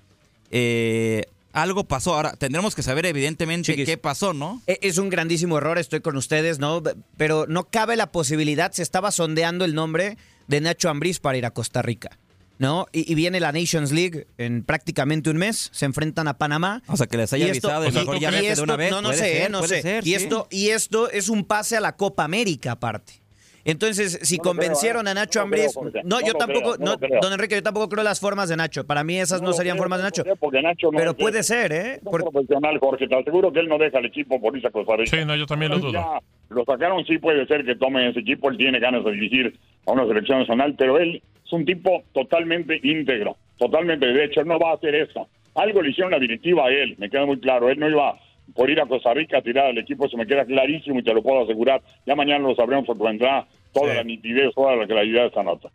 Eh, 0.50 1.25
algo 1.54 1.84
pasó. 1.84 2.14
Ahora, 2.14 2.34
tendremos 2.37 2.75
que 2.75 2.82
saber 2.82 3.06
evidentemente 3.06 3.73
Chiquis. 3.73 3.87
qué 3.87 3.96
pasó, 3.96 4.34
¿no? 4.34 4.61
E- 4.66 4.78
Es 4.82 4.99
un 4.99 5.08
grandísimo 5.08 5.56
error, 5.56 5.78
estoy 5.78 6.00
con 6.00 6.16
ustedes, 6.16 6.58
¿no? 6.58 6.82
Pero 7.16 7.46
no 7.49 7.64
cabe 7.70 7.96
la 7.96 8.12
posibilidad, 8.12 8.73
se 8.73 8.82
estaba 8.82 9.11
sondeando 9.12 9.64
el 9.64 9.75
nombre 9.75 10.18
de 10.49 10.61
Nacho 10.61 10.90
Ambriz 10.90 11.20
para 11.20 11.38
ir 11.38 11.46
a 11.46 11.52
Costa 11.52 11.80
Rica, 11.80 12.18
¿no? 12.58 12.87
Y, 12.92 13.11
y 13.11 13.14
viene 13.14 13.40
la 13.40 13.50
Nations 13.52 13.92
League 13.92 14.26
en 14.37 14.62
prácticamente 14.64 15.30
un 15.30 15.37
mes, 15.38 15.70
se 15.73 15.87
enfrentan 15.87 16.28
a 16.28 16.37
Panamá. 16.37 16.82
O 16.88 16.96
sea, 16.96 17.06
que 17.06 17.16
les 17.16 17.32
haya 17.32 17.46
esto- 17.46 17.68
avisado 17.68 17.88
y 17.88 17.92
mejor 17.92 18.16
¿tú 18.16 18.20
ya 18.20 18.28
esto- 18.30 18.56
de 18.56 18.62
una 18.62 18.76
vez. 18.76 18.90
No, 18.90 19.00
no 19.00 19.08
Puede 19.08 19.18
sé, 19.20 19.38
ser, 19.38 19.50
no 19.50 19.62
sé. 19.66 19.82
ser, 19.82 20.02
y, 20.06 20.11
sí. 20.11 20.14
esto, 20.14 20.49
y 20.50 20.68
esto 20.68 21.11
es 21.11 21.28
un 21.30 21.44
pase 21.44 21.76
a 21.76 21.80
la 21.80 21.96
Copa 21.96 22.25
América 22.25 22.73
aparte. 22.73 23.23
Entonces, 23.64 24.18
si 24.23 24.37
No 24.37 24.42
convencieron 24.44 25.02
creo, 25.04 25.09
¿eh? 25.09 25.11
a 25.12 25.14
Nacho 25.14 25.44
No 25.44 25.50
creo, 25.50 25.71
no, 25.75 26.02
No 26.04 26.21
yo 26.26 26.35
tampoco, 26.35 26.75
creo, 26.75 26.76
no 26.78 26.85
no, 26.85 26.90
lo 26.92 26.99
creo. 26.99 27.21
don 27.23 27.33
Enrique, 27.33 27.54
yo 27.54 27.62
tampoco 27.62 27.88
creo 27.88 28.04
las 28.04 28.21
formas 28.21 28.49
de 28.49 28.56
Nacho. 28.56 28.85
Para 28.87 29.04
mí 29.04 29.18
esas 29.18 29.40
no, 29.40 29.52
serían 29.52 29.76
creo, 29.76 29.83
formas 29.85 29.99
de 30.00 30.04
Nacho. 30.04 30.23
creo, 30.23 30.37
Porque 30.37 30.61
Nacho 30.61 30.90
no 30.92 30.99
Pero 30.99 31.11
es- 31.12 31.16
puede 31.16 31.42
ser, 31.42 31.73
¿eh? 31.73 31.94
es 31.94 32.00
profesional, 32.02 32.78
Jorge. 32.78 33.09
Te 33.09 33.14
aseguro 33.16 33.52
que 33.52 33.61
él 33.61 33.68
no 33.68 33.78
deja 33.78 33.99
al 33.99 34.04
equipo 34.06 34.40
por 34.40 34.54
irse 34.54 34.68
a 34.68 34.71
Costa 34.71 34.97
Rica. 34.97 35.16
Sí, 35.16 35.25
no, 35.25 35.35
yo 35.37 35.47
también 35.47 35.71
lo 35.73 35.78
dudo. 35.78 35.92
Ya 35.92 36.18
lo 36.50 36.64
sacaron, 36.64 37.04
sí 37.06 37.18
puede 37.18 37.47
ser 37.47 37.64
que 37.64 37.75
tome 37.76 38.09
ese 38.11 38.21
equipo. 38.21 38.50
Él 38.50 38.56
tiene 38.59 38.78
ganas 38.78 39.04
de 39.04 39.12
dirigir 39.12 39.59
a 39.87 39.92
una 39.92 40.06
selección 40.06 40.40
nacional, 40.40 40.75
pero 40.78 40.99
él 40.99 41.23
es 41.44 41.52
un 41.52 41.64
tipo 41.64 42.02
totalmente 42.12 42.78
íntegro, 42.83 43.37
totalmente 43.59 44.06
de 44.06 44.25
hecho. 44.25 44.40
Él 44.40 44.47
no 44.49 44.59
va 44.59 44.73
a 44.73 44.75
hacer 44.75 44.94
eso. 44.94 45.26
Algo 45.54 45.80
le 45.83 45.90
hicieron 45.90 46.11
la 46.12 46.18
directiva 46.18 46.66
a 46.66 46.71
él, 46.71 46.97
me 46.99 47.09
queda 47.09 47.25
muy 47.26 47.38
claro. 47.40 47.71
Él 47.71 47.78
no 47.78 47.88
iba 47.88 48.14
por 48.54 48.68
ir 48.70 48.80
a 48.80 48.86
Costa 48.86 49.14
Rica 49.14 49.38
a 49.38 49.42
tirar 49.42 49.66
al 49.66 49.78
equipo, 49.78 50.06
eso 50.06 50.16
me 50.16 50.26
queda 50.26 50.44
clarísimo 50.44 50.98
y 50.98 51.02
te 51.02 51.14
lo 51.14 51.22
puedo 51.22 51.42
asegurar. 51.44 51.80
Ya 52.06 52.14
mañana 52.14 52.46
lo 52.48 52.54
sabremos 52.54 52.86
porque 52.86 53.02
vendrá 53.04 53.46
toda 53.72 53.90
Sí. 53.92 53.96
la 53.96 54.04
nitidez, 54.04 54.54
toda 54.54 54.76
la 54.76 54.86
claridad 54.86 55.22
de 55.22 55.28
esta 55.28 55.42
nota. 55.42 55.70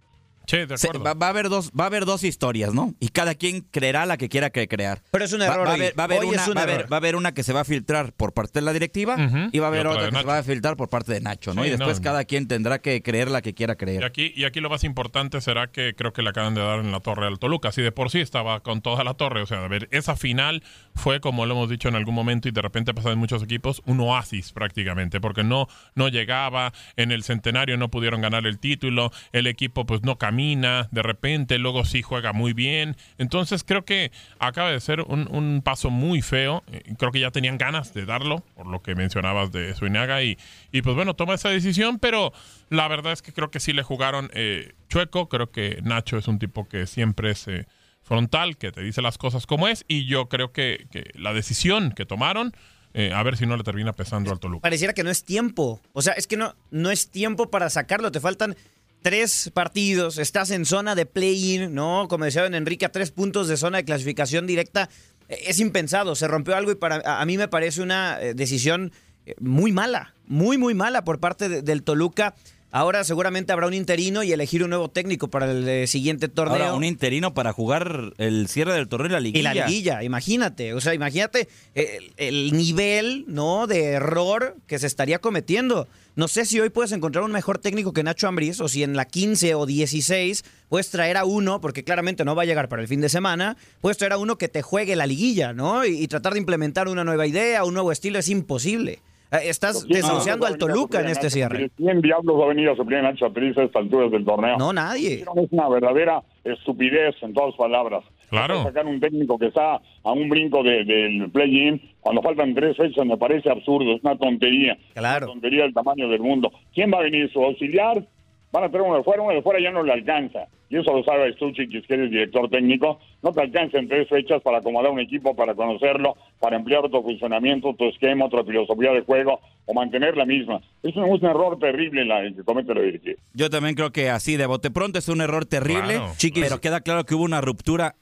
Sí, 0.49 0.57
de 0.65 0.77
Se- 0.77 0.87
acuerdo. 0.87 1.03
va, 1.05 1.13
va 1.13 1.27
a 1.27 1.29
haber 1.29 1.47
dos, 1.49 1.69
va 1.79 1.83
a 1.83 1.87
haber 1.87 2.05
dos 2.05 2.23
historias, 2.23 2.73
¿no? 2.73 2.95
Y 2.99 3.09
cada 3.09 3.35
quien 3.35 3.61
creerá 3.61 4.05
la 4.07 4.17
que 4.17 4.29
quiera 4.29 4.49
que 4.49 4.67
crear. 4.67 5.03
Pero 5.11 5.25
es 5.25 5.33
un 5.33 5.41
error. 5.43 5.67
Va, 5.67 5.71
a 5.71 5.75
haber, 5.75 5.99
va 5.99 6.03
a 6.03 6.05
haber 6.05 6.19
Hoy 6.21 6.27
una, 6.29 6.45
un 6.47 6.55
va 6.55 6.59
a 6.61 6.63
haber- 6.63 6.75
error. 6.79 6.91
va 6.91 6.95
a 6.95 6.99
haber 6.99 7.15
una 7.15 7.33
que 7.33 7.43
se 7.43 7.53
va 7.53 7.61
a 7.61 7.65
filtrar 7.65 8.13
por 8.13 8.33
parte 8.33 8.59
de 8.59 8.65
la 8.65 8.73
directiva 8.73 9.15
y 9.51 9.59
va 9.59 9.67
a 9.67 9.69
haber 9.69 9.85
Y 9.85 9.89
otra 9.89 10.09
que 10.09 10.15
se 10.17 10.23
va 10.23 10.37
a 10.39 10.43
filtrar 10.43 10.75
por 10.75 10.89
parte 10.89 11.13
de 11.13 11.21
Nacho, 11.21 11.53
¿no? 11.53 11.61
Sí, 11.61 11.67
y 11.67 11.71
después 11.71 11.99
no. 11.99 12.03
cada 12.03 12.23
quien 12.23 12.47
tendrá 12.47 12.79
que 12.79 13.01
creer 13.03 13.29
la 13.29 13.41
que 13.43 13.53
quiera 13.53 13.73
Y 13.73 13.77
creer. 13.77 14.03
aquí, 14.05 14.33
y 14.35 14.45
aquí 14.45 14.59
lo 14.59 14.69
más 14.71 14.83
importante 14.83 15.39
será 15.41 15.67
que 15.71 15.93
creo 15.95 16.13
que 16.13 16.23
le 16.23 16.29
acaban 16.31 16.55
de 16.55 16.61
dar 16.61 16.79
en 16.79 16.91
la 16.91 16.99
torre 16.99 17.27
al 17.27 17.37
Toluca. 17.37 17.69
Así 17.69 17.81
de 17.81 17.91
por 17.91 18.09
sí 18.09 18.19
estaba 18.19 18.61
con 18.61 18.81
toda 18.81 19.03
la 19.03 19.13
torre. 19.13 19.41
O 19.43 19.45
sea, 19.45 19.63
a 19.63 19.67
ver, 19.67 19.87
esa 19.91 20.15
final 20.15 20.63
fue, 20.95 21.19
como 21.21 21.45
lo 21.45 21.53
hemos 21.53 21.69
dicho 21.69 21.89
en 21.89 21.95
algún 21.95 22.15
momento, 22.15 22.49
y 22.49 22.51
de 22.51 22.61
repente 22.61 22.93
pasa 22.95 23.11
en 23.11 23.19
muchos 23.19 23.43
equipos, 23.43 23.81
un 23.85 23.99
oasis 23.99 24.51
prácticamente, 24.51 25.21
porque 25.21 25.43
no, 25.43 25.67
no 25.93 26.07
llegaba, 26.09 26.73
en 26.95 27.11
el 27.11 27.23
centenario 27.23 27.77
no 27.77 27.89
pudieron 27.91 28.21
ganar 28.21 28.47
el 28.47 28.57
título, 28.57 29.11
el 29.31 29.45
equipo 29.45 29.85
pues 29.85 30.01
no 30.03 30.17
de 30.39 31.03
repente, 31.03 31.57
luego 31.57 31.85
sí 31.85 32.01
juega 32.01 32.33
muy 32.33 32.53
bien. 32.53 32.95
Entonces 33.17 33.63
creo 33.63 33.83
que 33.83 34.11
acaba 34.39 34.71
de 34.71 34.79
ser 34.79 35.01
un, 35.01 35.61
paso 35.63 35.89
muy 35.89 36.21
feo. 36.21 36.63
Eh, 36.71 36.93
Creo 36.97 37.11
que 37.11 37.19
ya 37.19 37.31
tenían 37.31 37.57
ganas 37.57 37.93
de 37.93 38.05
darlo, 38.05 38.43
por 38.55 38.67
lo 38.67 38.81
que 38.81 38.95
mencionabas 38.95 39.51
de 39.51 39.73
Suinaga, 39.75 40.23
y, 40.23 40.37
y 40.71 40.81
pues 40.81 40.95
bueno, 40.95 41.15
toma 41.15 41.35
esa 41.35 41.49
decisión, 41.49 41.99
pero 41.99 42.31
la 42.69 42.87
verdad 42.87 43.13
es 43.13 43.21
que 43.21 43.33
creo 43.33 43.51
que 43.51 43.59
sí 43.59 43.73
le 43.73 43.83
jugaron 43.83 44.29
eh, 44.33 44.73
chueco. 44.87 45.27
Creo 45.29 45.51
que 45.51 45.79
Nacho 45.83 46.17
es 46.17 46.27
un 46.27 46.39
tipo 46.39 46.67
que 46.67 46.87
siempre 46.87 47.31
es 47.31 47.47
eh, 47.47 47.67
frontal, 48.01 48.57
que 48.57 48.71
te 48.71 48.81
dice 48.81 49.01
las 49.01 49.17
cosas 49.17 49.45
como 49.45 49.67
es, 49.67 49.85
y 49.87 50.05
yo 50.05 50.29
creo 50.29 50.51
que, 50.51 50.87
que 50.91 51.11
la 51.15 51.33
decisión 51.33 51.91
que 51.91 52.05
tomaron, 52.05 52.53
eh, 52.93 53.13
a 53.13 53.21
ver 53.21 53.37
si 53.37 53.45
no 53.45 53.55
le 53.55 53.63
termina 53.63 53.93
pesando 53.93 54.31
al 54.31 54.39
Toluca. 54.39 54.61
Pareciera 54.61 54.93
que 54.93 55.03
no 55.03 55.11
es 55.11 55.23
tiempo. 55.23 55.79
O 55.93 56.01
sea, 56.01 56.13
es 56.13 56.25
que 56.25 56.37
no, 56.37 56.55
no 56.71 56.89
es 56.89 57.11
tiempo 57.11 57.51
para 57.51 57.69
sacarlo. 57.69 58.11
Te 58.11 58.19
faltan 58.19 58.55
tres 59.01 59.51
partidos. 59.53 60.17
Estás 60.17 60.51
en 60.51 60.65
zona 60.65 60.95
de 60.95 61.05
play-in, 61.05 61.73
¿no? 61.73 62.07
Como 62.09 62.25
decía 62.25 62.43
don 62.43 62.55
Enrique, 62.55 62.85
a 62.85 62.91
tres 62.91 63.11
puntos 63.11 63.47
de 63.47 63.57
zona 63.57 63.77
de 63.79 63.85
clasificación 63.85 64.47
directa. 64.47 64.89
Eh, 65.27 65.37
Es 65.47 65.59
impensado. 65.59 66.15
Se 66.15 66.27
rompió 66.27 66.55
algo 66.55 66.71
y 66.71 66.75
para 66.75 67.01
a 67.21 67.25
mí 67.25 67.37
me 67.37 67.47
parece 67.47 67.81
una 67.81 68.21
eh, 68.21 68.33
decisión 68.33 68.91
eh, 69.25 69.35
muy 69.39 69.71
mala. 69.71 70.13
Muy, 70.27 70.57
muy 70.57 70.73
mala 70.73 71.03
por 71.03 71.19
parte 71.19 71.49
de- 71.49 71.61
del 71.61 71.83
Toluca. 71.83 72.35
Ahora 72.71 73.03
seguramente 73.03 73.51
habrá 73.51 73.65
un 73.65 73.73
interino 73.73 74.21
y 74.21 74.31
elegir 74.31 74.63
un 74.63 74.69
nuevo 74.69 74.89
técnico 74.89 75.27
para 75.27 75.49
el 75.49 75.67
eh, 75.67 75.87
siguiente 75.87 76.27
torneo. 76.27 76.53
Ahora, 76.57 76.73
un 76.75 76.83
interino 76.83 77.33
para 77.33 77.51
jugar 77.51 78.13
el 78.19 78.47
cierre 78.47 78.73
del 78.73 78.87
torneo 78.87 79.07
y 79.07 79.11
la 79.11 79.19
Y 79.19 79.23
liguilla. 79.23 79.53
la 79.53 79.65
liguilla, 79.67 80.03
imagínate. 80.03 80.75
O 80.75 80.81
sea, 80.81 80.93
imagínate 80.93 81.49
el, 81.73 82.13
el 82.17 82.51
nivel, 82.53 83.25
¿no? 83.27 83.65
De 83.65 83.85
error 83.93 84.55
que 84.67 84.77
se 84.77 84.85
estaría 84.85 85.17
cometiendo. 85.17 85.87
No 86.15 86.27
sé 86.27 86.45
si 86.45 86.59
hoy 86.59 86.69
puedes 86.69 86.91
encontrar 86.91 87.23
un 87.23 87.31
mejor 87.31 87.57
técnico 87.57 87.91
que 87.91 88.03
Nacho 88.03 88.27
Ambriz, 88.27 88.59
o 88.61 88.67
si 88.67 88.83
en 88.83 88.95
la 88.95 89.05
15 89.05 89.55
o 89.55 89.65
16 89.65 90.43
puedes 90.67 90.89
traer 90.91 91.17
a 91.17 91.25
uno, 91.25 91.61
porque 91.61 91.83
claramente 91.83 92.23
no 92.23 92.35
va 92.35 92.43
a 92.43 92.45
llegar 92.45 92.69
para 92.69 92.83
el 92.83 92.87
fin 92.87 93.01
de 93.01 93.09
semana, 93.09 93.57
puedes 93.81 93.97
traer 93.97 94.13
a 94.13 94.17
uno 94.19 94.37
que 94.37 94.47
te 94.47 94.61
juegue 94.61 94.95
la 94.95 95.07
liguilla, 95.07 95.53
¿no? 95.53 95.85
Y, 95.85 95.97
y 96.03 96.07
tratar 96.07 96.33
de 96.33 96.39
implementar 96.39 96.87
una 96.87 97.03
nueva 97.03 97.25
idea, 97.25 97.63
un 97.63 97.73
nuevo 97.73 97.91
estilo, 97.91 98.19
es 98.19 98.29
imposible. 98.29 98.99
Eh, 99.31 99.37
Estás 99.49 99.83
¿Quién 99.85 100.01
desahuciando 100.01 100.45
al 100.47 100.57
Toluca 100.57 101.01
en 101.01 101.07
este 101.07 101.25
Nacho 101.25 101.29
cierre. 101.35 101.69
¿Quién 101.77 102.01
diablos 102.01 102.39
va 102.39 102.45
a 102.45 102.47
venir 102.47 102.69
a 102.69 102.75
suplir 102.75 102.97
a 102.99 103.01
Nacho 103.03 103.25
Ambriz 103.27 103.55
a 103.57 103.63
estas 103.63 103.83
alturas 103.83 104.11
del 104.11 104.25
torneo? 104.25 104.57
No, 104.57 104.73
nadie. 104.73 105.21
Es 105.21 105.27
una 105.51 105.69
verdadera 105.69 106.23
estupidez 106.43 107.15
en 107.21 107.33
todas 107.33 107.55
palabras. 107.55 108.03
Claro. 108.29 108.63
Sacar 108.63 108.85
un 108.85 108.99
técnico 108.99 109.37
que 109.37 109.47
está 109.47 109.75
a 110.03 110.11
un 110.11 110.29
brinco 110.29 110.63
de- 110.63 110.83
del 110.83 111.29
play-in 111.31 111.81
cuando 111.99 112.21
faltan 112.21 112.53
tres 112.55 112.75
fechas 112.77 113.05
me 113.05 113.17
parece 113.17 113.49
absurdo, 113.51 113.95
es 113.95 114.03
una 114.03 114.17
tontería. 114.17 114.77
Claro. 114.93 115.25
Una 115.27 115.33
tontería 115.33 115.63
del 115.63 115.73
tamaño 115.73 116.09
del 116.09 116.21
mundo. 116.21 116.51
¿Quién 116.73 116.91
va 116.91 116.99
a 116.99 117.03
venir? 117.03 117.31
¿Su 117.31 117.43
auxiliar? 117.43 118.05
Van 118.51 118.63
a 118.63 118.69
traer 118.69 118.83
uno 118.83 118.97
de 118.97 119.03
fuera, 119.03 119.21
uno 119.21 119.33
de 119.33 119.41
fuera 119.43 119.59
ya 119.61 119.71
no 119.71 119.83
le 119.83 119.93
alcanza. 119.93 120.47
Y 120.71 120.77
eso 120.77 120.91
lo 120.95 121.03
sabe 121.03 121.31
Stuchik, 121.33 121.69
que 121.69 121.77
es 121.79 122.09
director 122.11 122.49
técnico. 122.49 122.99
No 123.23 123.31
te 123.31 123.41
alcanza 123.41 123.77
en 123.79 123.87
tres 123.87 124.07
fechas 124.09 124.41
para 124.41 124.57
acomodar 124.59 124.91
un 124.91 124.99
equipo, 124.99 125.35
para 125.35 125.53
conocerlo, 125.55 126.15
para 126.39 126.55
emplear 126.57 126.83
otro 126.85 127.01
funcionamiento, 127.03 127.69
otro 127.69 127.89
esquema, 127.89 128.25
otra 128.25 128.43
filosofía 128.43 128.91
de 128.91 129.01
juego 129.01 129.39
o 129.65 129.73
mantener 129.73 130.15
la 130.17 130.25
misma. 130.25 130.61
Es 130.83 130.95
un, 130.95 131.05
es 131.05 131.21
un 131.21 131.29
error 131.29 131.57
terrible 131.59 132.05
la, 132.05 132.21
el 132.21 132.35
que 132.35 132.43
comete 132.43 132.73
la 132.73 132.81
directiva. 132.81 133.19
Yo 133.33 133.49
también 133.49 133.75
creo 133.75 133.91
que 133.91 134.09
así 134.09 134.35
de 134.37 134.45
bote 134.47 134.71
pronto 134.71 134.97
es 134.99 135.07
un 135.09 135.21
error 135.21 135.45
terrible, 135.45 135.95
Claro. 135.95 136.11
Chiquis. 136.17 136.43
pero 136.43 136.59
queda 136.61 136.81
claro 136.81 137.03
que 137.05 137.15
hubo 137.15 137.23
una 137.23 137.41
ruptura 137.41 137.95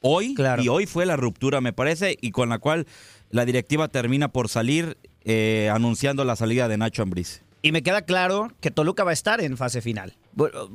hoy 0.00 0.34
Claro. 0.34 0.62
y 0.62 0.68
hoy 0.68 0.86
fue 0.86 1.06
la 1.06 1.16
ruptura, 1.16 1.60
me 1.60 1.72
parece, 1.72 2.16
y 2.20 2.30
con 2.30 2.48
la 2.48 2.58
cual 2.58 2.86
la 3.30 3.44
directiva 3.44 3.88
termina 3.88 4.28
por 4.28 4.48
salir 4.48 4.96
eh, 5.24 5.70
anunciando 5.72 6.24
la 6.24 6.36
salida 6.36 6.68
de 6.68 6.76
Nacho 6.76 7.02
Ambriz. 7.02 7.43
Y 7.64 7.72
me 7.72 7.82
queda 7.82 8.02
claro 8.02 8.52
que 8.60 8.70
Toluca 8.70 9.04
va 9.04 9.10
a 9.10 9.14
estar 9.14 9.40
en 9.40 9.56
fase 9.56 9.80
final. 9.80 10.14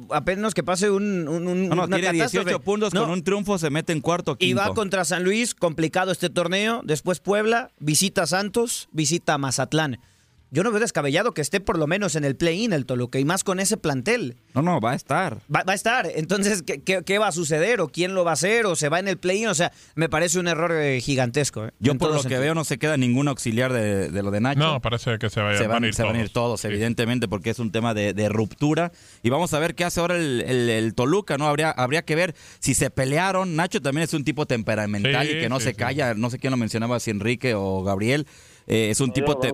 Apenas 0.09 0.55
que 0.55 0.63
pase 0.63 0.89
un, 0.89 1.27
un- 1.27 1.47
un- 1.47 1.69
No, 1.69 1.75
no, 1.75 1.83
una 1.83 1.97
tiene 1.97 2.13
18 2.13 2.39
catástrofe. 2.45 2.65
puntos, 2.65 2.93
No, 2.95 3.01
con 3.01 3.11
un 3.11 3.23
triunfo 3.23 3.59
se 3.59 3.69
mete 3.69 3.93
en 3.93 4.01
cuarto 4.01 4.31
o 4.31 4.35
Y 4.39 4.47
quinto. 4.47 4.61
va 4.63 4.73
contra 4.73 5.05
San 5.05 5.23
Luis, 5.23 5.53
complicado 5.53 6.11
este 6.11 6.31
torneo. 6.31 6.81
Después 6.83 7.19
Puebla, 7.19 7.69
visita 7.77 8.25
Santos, 8.25 8.89
visita 8.91 9.37
Mazatlán. 9.37 9.99
Yo 10.51 10.63
no 10.63 10.71
veo 10.71 10.79
descabellado 10.79 11.33
que 11.33 11.41
esté 11.41 11.59
por 11.59 11.77
lo 11.77 11.85
menos 11.87 12.15
en 12.15 12.23
el 12.23 12.35
play-in 12.35 12.73
el 12.73 12.85
Toluca 12.85 13.19
y 13.19 13.25
más 13.25 13.43
con 13.43 13.59
ese 13.59 13.77
plantel. 13.77 14.35
No, 14.53 14.61
no, 14.61 14.79
va 14.79 14.91
a 14.91 14.95
estar. 14.95 15.37
Va, 15.53 15.63
va 15.63 15.73
a 15.73 15.75
estar. 15.75 16.07
Entonces, 16.15 16.63
¿qué, 16.63 16.81
qué, 16.81 17.03
qué 17.05 17.17
va 17.19 17.27
a 17.27 17.31
suceder? 17.31 17.81
¿O 17.81 17.87
quién 17.89 18.13
lo 18.15 18.23
va 18.23 18.31
a 18.31 18.33
hacer? 18.33 18.65
¿O 18.65 18.75
se 18.75 18.89
va 18.89 18.99
en 18.99 19.07
el 19.07 19.17
play-in? 19.17 19.47
O 19.47 19.53
sea, 19.53 19.71
me 19.95 20.09
parece 20.09 20.39
un 20.39 20.47
error 20.47 20.71
eh, 20.73 20.99
gigantesco. 21.01 21.65
eh, 21.67 21.71
Yo 21.79 21.91
en 21.91 21.97
por 21.97 22.13
lo 22.13 22.23
que 22.23 22.37
veo 22.39 22.55
no 22.55 22.63
se 22.63 22.77
queda 22.79 22.97
ningún 22.97 23.27
auxiliar 23.27 23.71
de, 23.73 24.09
de 24.09 24.23
lo 24.23 24.31
de 24.31 24.41
Nacho. 24.41 24.59
No, 24.59 24.81
parece 24.81 25.17
que 25.19 25.29
se, 25.29 25.39
vaya, 25.41 25.57
se 25.57 25.63
van, 25.67 25.73
van 25.77 25.83
a 25.83 25.87
ir 25.87 25.93
se 25.93 26.03
van 26.03 26.15
a 26.15 26.19
ir 26.21 26.29
todos. 26.29 26.61
todos, 26.61 26.65
evidentemente, 26.65 27.27
porque 27.27 27.49
es 27.51 27.59
un 27.59 27.71
tema 27.71 27.93
de, 27.93 28.13
de 28.13 28.29
ruptura. 28.29 28.91
Y 29.23 29.29
vamos 29.29 29.53
a 29.53 29.59
ver 29.59 29.75
qué 29.75 29.83
hace 29.85 29.99
ahora 29.99 30.15
el, 30.17 30.41
el- 30.47 30.69
el 30.69 30.93
Toluca, 30.95 31.37
¿no? 31.37 31.47
Habría, 31.47 31.69
habría 31.71 32.01
que 32.03 32.15
ver 32.15 32.33
si 32.59 32.73
se 32.73 32.89
pelearon. 32.89 33.55
Nacho 33.55 33.81
también 33.81 34.03
es 34.05 34.13
un 34.13 34.23
tipo 34.23 34.45
temperamental 34.45 35.27
Sí, 35.27 35.33
y 35.33 35.39
que 35.39 35.49
no 35.49 35.59
sí, 35.59 35.65
se 35.65 35.69
sí. 35.71 35.75
calla. 35.75 36.13
No 36.15 36.29
sé 36.29 36.39
quién 36.39 36.51
lo 36.51 36.57
mencionaba, 36.57 36.99
si 36.99 37.11
Enrique 37.11 37.53
o 37.55 37.83
Gabriel. 37.83 38.25
Eh, 38.67 38.89
es 38.91 38.99
un 39.01 39.11
tipo... 39.13 39.33
Yo 39.33 39.39
te- 39.39 39.53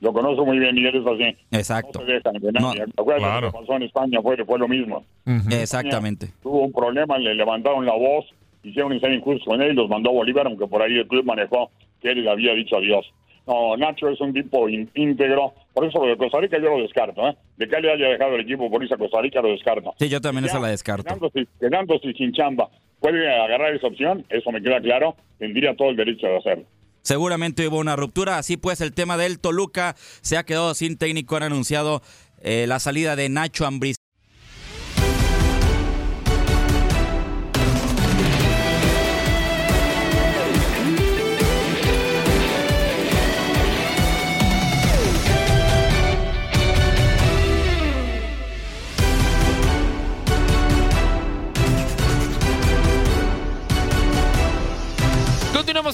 lo 0.00 0.12
conozco 0.12 0.44
muy 0.46 0.58
bien. 0.58 0.76
Y 0.78 0.86
él 0.86 0.96
es 0.96 1.06
así. 1.06 1.36
Exacto. 1.50 2.00
No 2.00 2.06
se 2.06 2.12
dejan 2.12 2.34
de 2.34 2.52
No, 2.52 2.60
nadie. 2.68 2.84
Acuérdate 2.96 3.24
claro. 3.24 3.46
lo 3.46 3.52
que 3.52 3.58
pasó 3.58 3.76
en 3.76 3.82
España 3.84 4.22
fue, 4.22 4.36
fue 4.44 4.58
lo 4.58 4.68
mismo. 4.68 5.04
Exactamente. 5.50 6.28
Tuvo 6.42 6.62
un 6.62 6.72
problema, 6.72 7.18
le 7.18 7.34
levantaron 7.34 7.84
la 7.86 7.94
voz, 7.94 8.26
hicieron 8.62 8.90
un 8.90 8.96
ensayo 8.96 9.14
injusto 9.14 9.50
con 9.50 9.62
él 9.62 9.72
y 9.72 9.74
los 9.74 9.88
mandó 9.88 10.10
a 10.10 10.14
Bolívar, 10.14 10.46
aunque 10.46 10.66
por 10.66 10.82
ahí 10.82 10.96
el 10.98 11.06
club 11.06 11.24
manejó 11.24 11.70
que 12.00 12.10
él 12.10 12.22
le 12.24 12.30
había 12.30 12.52
dicho 12.54 12.76
adiós. 12.76 13.06
No, 13.46 13.76
Nacho 13.78 14.08
es 14.10 14.20
un 14.20 14.32
tipo 14.34 14.68
ín- 14.68 14.90
íntegro. 14.94 15.54
Por 15.72 15.86
eso 15.86 16.00
lo 16.04 16.10
de 16.10 16.18
Costa 16.18 16.38
Rica 16.38 16.58
yo 16.58 16.68
lo 16.76 16.82
descarto. 16.82 17.26
¿eh? 17.28 17.34
De 17.56 17.66
que 17.66 17.80
le 17.80 17.90
haya 17.92 18.08
dejado 18.08 18.34
el 18.34 18.42
equipo 18.42 18.70
por 18.70 18.82
irse 18.82 18.94
a 18.94 18.98
Costa 18.98 19.22
Rica 19.22 19.40
lo 19.40 19.48
descarto. 19.48 19.94
Sí, 19.98 20.08
yo 20.10 20.20
también 20.20 20.44
Ya, 20.44 20.50
esa 20.50 20.60
la 20.60 20.68
descarto. 20.68 21.02
Quedándose, 21.04 21.46
quedándose 21.58 22.12
sin 22.12 22.32
chamba, 22.32 22.68
puede 23.00 23.26
agarrar 23.40 23.74
esa 23.74 23.86
opción, 23.86 24.22
eso 24.28 24.52
me 24.52 24.60
queda 24.60 24.80
claro, 24.82 25.16
tendría 25.38 25.74
todo 25.74 25.88
el 25.90 25.96
derecho 25.96 26.26
de 26.26 26.36
hacerlo. 26.36 26.64
Seguramente 27.08 27.66
hubo 27.66 27.78
una 27.78 27.96
ruptura. 27.96 28.36
Así 28.36 28.58
pues, 28.58 28.82
el 28.82 28.92
tema 28.92 29.16
del 29.16 29.38
Toluca 29.38 29.96
se 30.20 30.36
ha 30.36 30.44
quedado 30.44 30.74
sin 30.74 30.98
técnico. 30.98 31.36
Han 31.36 31.44
anunciado 31.44 32.02
eh, 32.42 32.66
la 32.68 32.80
salida 32.80 33.16
de 33.16 33.30
Nacho 33.30 33.64
Ambriz. 33.64 33.97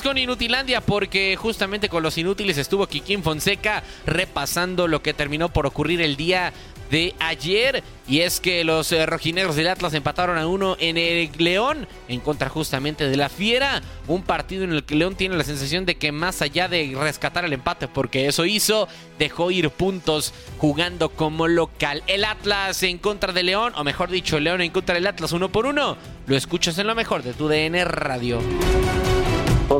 Con 0.05 0.19
Inutilandia 0.19 0.83
porque 0.83 1.35
justamente 1.35 1.89
con 1.89 2.03
los 2.03 2.19
inútiles 2.19 2.59
estuvo 2.59 2.87
Kikín 2.87 3.23
Fonseca 3.23 3.83
repasando 4.05 4.87
lo 4.87 5.01
que 5.01 5.15
terminó 5.15 5.49
por 5.49 5.65
ocurrir 5.67 6.03
el 6.03 6.17
día 6.17 6.53
de 6.91 7.15
ayer 7.21 7.83
y 8.07 8.21
es 8.21 8.39
que 8.39 8.65
los 8.65 8.93
eh, 8.93 9.07
rojinegros 9.07 9.57
del 9.57 9.69
Atlas 9.69 9.95
empataron 9.95 10.37
a 10.37 10.47
uno 10.47 10.77
en 10.79 10.99
el 10.99 11.31
León 11.39 11.89
en 12.07 12.21
contra 12.21 12.51
justamente 12.51 13.09
de 13.09 13.17
la 13.17 13.31
Fiera, 13.31 13.81
un 14.07 14.23
partido 14.23 14.65
en 14.65 14.73
el 14.73 14.85
que 14.85 14.95
León 14.95 15.15
tiene 15.17 15.39
la 15.39 15.45
sensación 15.45 15.87
de 15.87 15.95
que 15.95 16.13
más 16.13 16.43
allá 16.43 16.69
de 16.69 16.95
rescatar 17.01 17.47
el 17.47 17.55
empate 17.55 17.89
porque 17.89 18.29
eso 18.29 18.45
hizo, 18.45 18.89
dejó 19.19 19.51
ir 19.51 19.71
puntos 19.71 20.35
jugando 20.59 21.09
como 21.09 21.49
local. 21.49 22.03
El 22.07 22.27
Atlas 22.27 22.83
en 22.83 22.99
contra 22.99 23.33
de 23.33 23.43
León, 23.43 23.73
o 23.75 23.85
mejor 23.85 24.11
dicho, 24.11 24.39
León 24.39 24.61
en 24.61 24.71
contra 24.71 24.97
del 24.97 25.07
Atlas 25.07 25.33
uno 25.33 25.49
por 25.49 25.65
uno, 25.65 25.97
lo 26.27 26.37
escuchas 26.37 26.77
en 26.77 26.89
lo 26.89 26.95
mejor 26.95 27.23
de 27.23 27.33
tu 27.33 27.49
DN 27.49 27.83
Radio. 27.87 28.43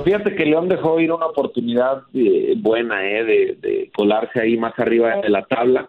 Fíjate 0.05 0.35
que 0.37 0.45
León 0.45 0.69
dejó 0.69 1.01
ir 1.01 1.11
una 1.13 1.27
oportunidad 1.27 2.03
eh, 2.13 2.55
buena 2.57 3.05
eh, 3.09 3.25
de, 3.25 3.57
de 3.61 3.91
colarse 3.95 4.41
ahí 4.41 4.57
más 4.57 4.79
arriba 4.79 5.21
de 5.23 5.31
la 5.31 5.43
tabla. 5.47 5.89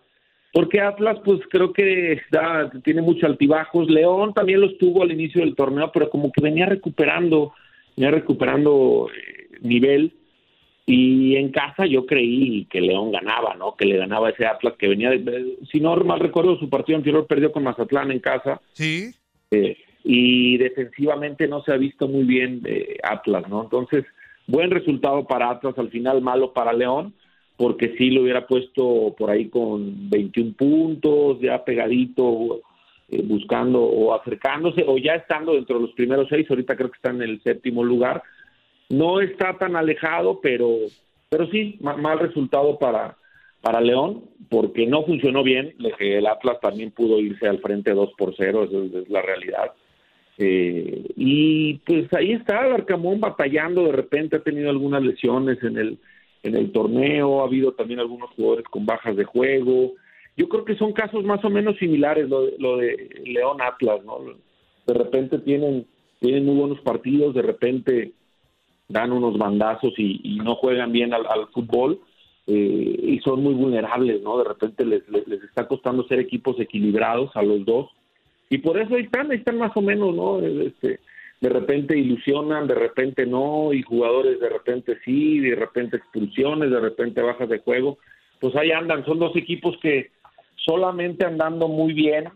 Porque 0.53 0.79
Atlas, 0.79 1.17
pues 1.25 1.41
creo 1.49 1.73
que 1.73 2.21
da- 2.31 2.71
tiene 2.83 3.01
muchos 3.01 3.25
altibajos. 3.25 3.89
León 3.89 4.33
también 4.33 4.61
los 4.61 4.77
tuvo 4.77 5.03
al 5.03 5.11
inicio 5.11 5.41
del 5.41 5.53
torneo, 5.55 5.91
pero 5.93 6.09
como 6.09 6.31
que 6.31 6.41
venía 6.41 6.65
recuperando, 6.65 7.53
venía 7.97 8.11
recuperando 8.11 9.09
eh, 9.09 9.57
nivel. 9.61 10.13
Y 10.87 11.35
en 11.35 11.49
casa 11.51 11.85
yo 11.87 12.05
creí 12.05 12.65
que 12.69 12.79
León 12.79 13.11
ganaba, 13.11 13.55
¿no? 13.55 13.75
Que 13.75 13.85
le 13.85 13.97
ganaba 13.97 14.29
ese 14.29 14.45
Atlas 14.45 14.75
que 14.79 14.87
venía, 14.87 15.09
de- 15.09 15.57
si 15.71 15.79
no 15.81 15.95
mal 15.97 16.19
recuerdo, 16.21 16.57
su 16.57 16.69
partido 16.69 16.97
anterior 16.97 17.25
perdió 17.27 17.51
con 17.51 17.63
Mazatlán 17.63 18.11
en 18.11 18.19
casa. 18.19 18.61
Sí. 18.73 19.09
Eh, 19.51 19.75
y 20.07 20.57
defensivamente 20.57 21.47
no 21.47 21.63
se 21.63 21.73
ha 21.73 21.77
visto 21.77 22.07
muy 22.07 22.23
bien 22.25 22.61
eh, 22.65 22.97
Atlas, 23.01 23.49
¿no? 23.49 23.63
Entonces, 23.63 24.05
buen 24.45 24.69
resultado 24.69 25.25
para 25.25 25.49
Atlas, 25.49 25.73
al 25.79 25.89
final 25.89 26.21
malo 26.21 26.53
para 26.53 26.71
León, 26.73 27.13
porque 27.57 27.95
sí 27.97 28.11
lo 28.11 28.21
hubiera 28.21 28.45
puesto 28.45 29.15
por 29.17 29.31
ahí 29.31 29.49
con 29.49 30.09
21 30.11 30.53
puntos, 30.53 31.39
ya 31.41 31.63
pegadito, 31.65 32.61
eh, 33.09 33.21
buscando 33.23 33.81
o 33.81 34.13
acercándose, 34.13 34.83
o 34.85 34.97
ya 34.99 35.15
estando 35.15 35.53
dentro 35.53 35.77
de 35.77 35.85
los 35.87 35.93
primeros 35.93 36.27
seis, 36.29 36.45
ahorita 36.49 36.75
creo 36.75 36.91
que 36.91 36.97
está 36.97 37.09
en 37.09 37.23
el 37.23 37.41
séptimo 37.41 37.83
lugar. 37.83 38.21
No 38.89 39.21
está 39.21 39.57
tan 39.57 39.75
alejado, 39.75 40.39
pero, 40.39 40.69
pero 41.29 41.47
sí, 41.49 41.77
ma- 41.81 41.97
mal 41.97 42.19
resultado 42.19 42.77
para, 42.77 43.17
para 43.61 43.81
León, 43.81 44.25
porque 44.49 44.85
no 44.85 45.03
funcionó 45.03 45.41
bien, 45.41 45.73
el 45.97 46.27
Atlas 46.27 46.59
también 46.61 46.91
pudo 46.91 47.19
irse 47.19 47.47
al 47.47 47.57
frente 47.59 47.91
2 47.91 48.11
por 48.15 48.35
0, 48.37 48.65
esa 48.65 48.77
es, 48.77 48.93
es 49.03 49.09
la 49.09 49.23
realidad. 49.23 49.71
Eh, 50.37 51.05
y 51.15 51.75
pues 51.85 52.11
ahí 52.13 52.33
está 52.33 52.65
el 52.67 52.73
Arcamón 52.73 53.19
batallando, 53.19 53.85
de 53.85 53.93
repente 53.93 54.35
ha 54.35 54.43
tenido 54.43 54.69
algunas 54.69 55.01
lesiones 55.01 55.63
en 55.63 55.77
el, 55.77 55.97
en 56.43 56.55
el 56.55 56.71
torneo, 56.71 57.41
ha 57.41 57.45
habido 57.45 57.71
también 57.73 57.99
algunos 57.99 58.29
jugadores 58.31 58.65
con 58.65 58.85
bajas 58.85 59.15
de 59.15 59.23
juego. 59.23 59.93
Yo 60.35 60.49
creo 60.49 60.65
que 60.65 60.75
son 60.75 60.91
casos 60.91 61.23
más 61.23 61.43
o 61.45 61.49
menos 61.49 61.77
similares 61.77 62.27
lo 62.27 62.45
de, 62.45 62.55
lo 62.59 62.77
de 62.77 63.09
León 63.25 63.61
Atlas, 63.61 64.03
¿no? 64.03 64.19
De 64.85 64.93
repente 64.93 65.39
tienen, 65.39 65.87
tienen 66.19 66.45
muy 66.45 66.55
buenos 66.55 66.81
partidos, 66.81 67.33
de 67.33 67.41
repente 67.41 68.11
dan 68.89 69.13
unos 69.13 69.37
bandazos 69.37 69.93
y, 69.97 70.37
no 70.43 70.55
juegan 70.55 70.91
bien 70.91 71.13
al, 71.13 71.25
al 71.25 71.47
fútbol 71.47 72.01
eh, 72.45 72.99
y 73.01 73.19
son 73.21 73.41
muy 73.41 73.53
vulnerables, 73.53 74.21
¿no? 74.21 74.37
De 74.37 74.43
repente 74.43 74.85
les, 74.85 75.07
les 75.09 75.43
está 75.43 75.67
costando 75.67 76.05
ser 76.07 76.19
equipos 76.19 76.59
equilibrados 76.59 77.31
a 77.35 77.41
los 77.41 77.65
dos 77.65 77.89
y 78.49 78.57
por 78.59 78.79
eso 78.79 78.95
ahí 78.95 79.03
están, 79.03 79.31
ahí 79.31 79.37
están 79.37 79.57
más 79.57 79.75
o 79.75 79.81
menos, 79.81 80.15
¿no? 80.15 80.39
Este, 80.39 80.99
de 81.41 81.49
repente 81.49 81.97
ilusionan, 81.97 82.67
de 82.67 82.75
repente 82.75 83.25
no, 83.25 83.73
y 83.73 83.81
jugadores 83.81 84.39
de 84.39 84.49
repente 84.49 84.97
sí, 85.03 85.39
de 85.39 85.55
repente 85.55 85.97
expulsiones, 85.97 86.71
de 86.71 86.79
repente 86.79 87.21
bajas 87.21 87.49
de 87.49 87.59
juego, 87.59 87.97
pues 88.39 88.55
ahí 88.55 88.71
andan, 88.71 89.05
son 89.05 89.19
dos 89.19 89.35
equipos 89.35 89.77
que 89.81 90.11
solamente 90.55 91.25
andando 91.25 91.67
muy 91.67 91.93
bien, 91.93 92.29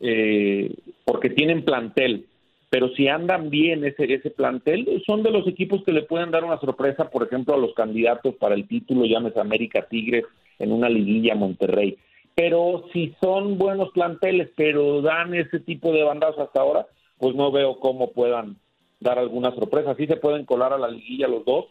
eh, 0.00 0.72
porque 1.04 1.30
tienen 1.30 1.64
plantel, 1.64 2.26
pero 2.68 2.88
si 2.90 3.08
andan 3.08 3.48
bien 3.48 3.84
ese, 3.84 4.12
ese 4.12 4.30
plantel, 4.30 5.02
son 5.06 5.22
de 5.22 5.30
los 5.30 5.46
equipos 5.46 5.82
que 5.84 5.92
le 5.92 6.02
pueden 6.02 6.30
dar 6.30 6.44
una 6.44 6.60
sorpresa, 6.60 7.08
por 7.10 7.22
ejemplo, 7.22 7.54
a 7.54 7.58
los 7.58 7.74
candidatos 7.74 8.34
para 8.34 8.54
el 8.54 8.68
título, 8.68 9.06
llámese 9.06 9.40
América 9.40 9.86
Tigres, 9.88 10.24
en 10.58 10.72
una 10.72 10.88
liguilla 10.88 11.34
Monterrey. 11.34 11.96
Pero 12.36 12.84
si 12.92 13.16
son 13.20 13.56
buenos 13.56 13.90
planteles, 13.92 14.50
pero 14.56 15.00
dan 15.00 15.34
ese 15.34 15.58
tipo 15.58 15.90
de 15.92 16.04
bandazos 16.04 16.46
hasta 16.46 16.60
ahora, 16.60 16.86
pues 17.18 17.34
no 17.34 17.50
veo 17.50 17.80
cómo 17.80 18.12
puedan 18.12 18.58
dar 19.00 19.18
alguna 19.18 19.54
sorpresa. 19.54 19.94
Sí 19.96 20.06
se 20.06 20.16
pueden 20.16 20.44
colar 20.44 20.72
a 20.74 20.78
la 20.78 20.88
liguilla 20.88 21.28
los 21.28 21.44
dos, 21.46 21.64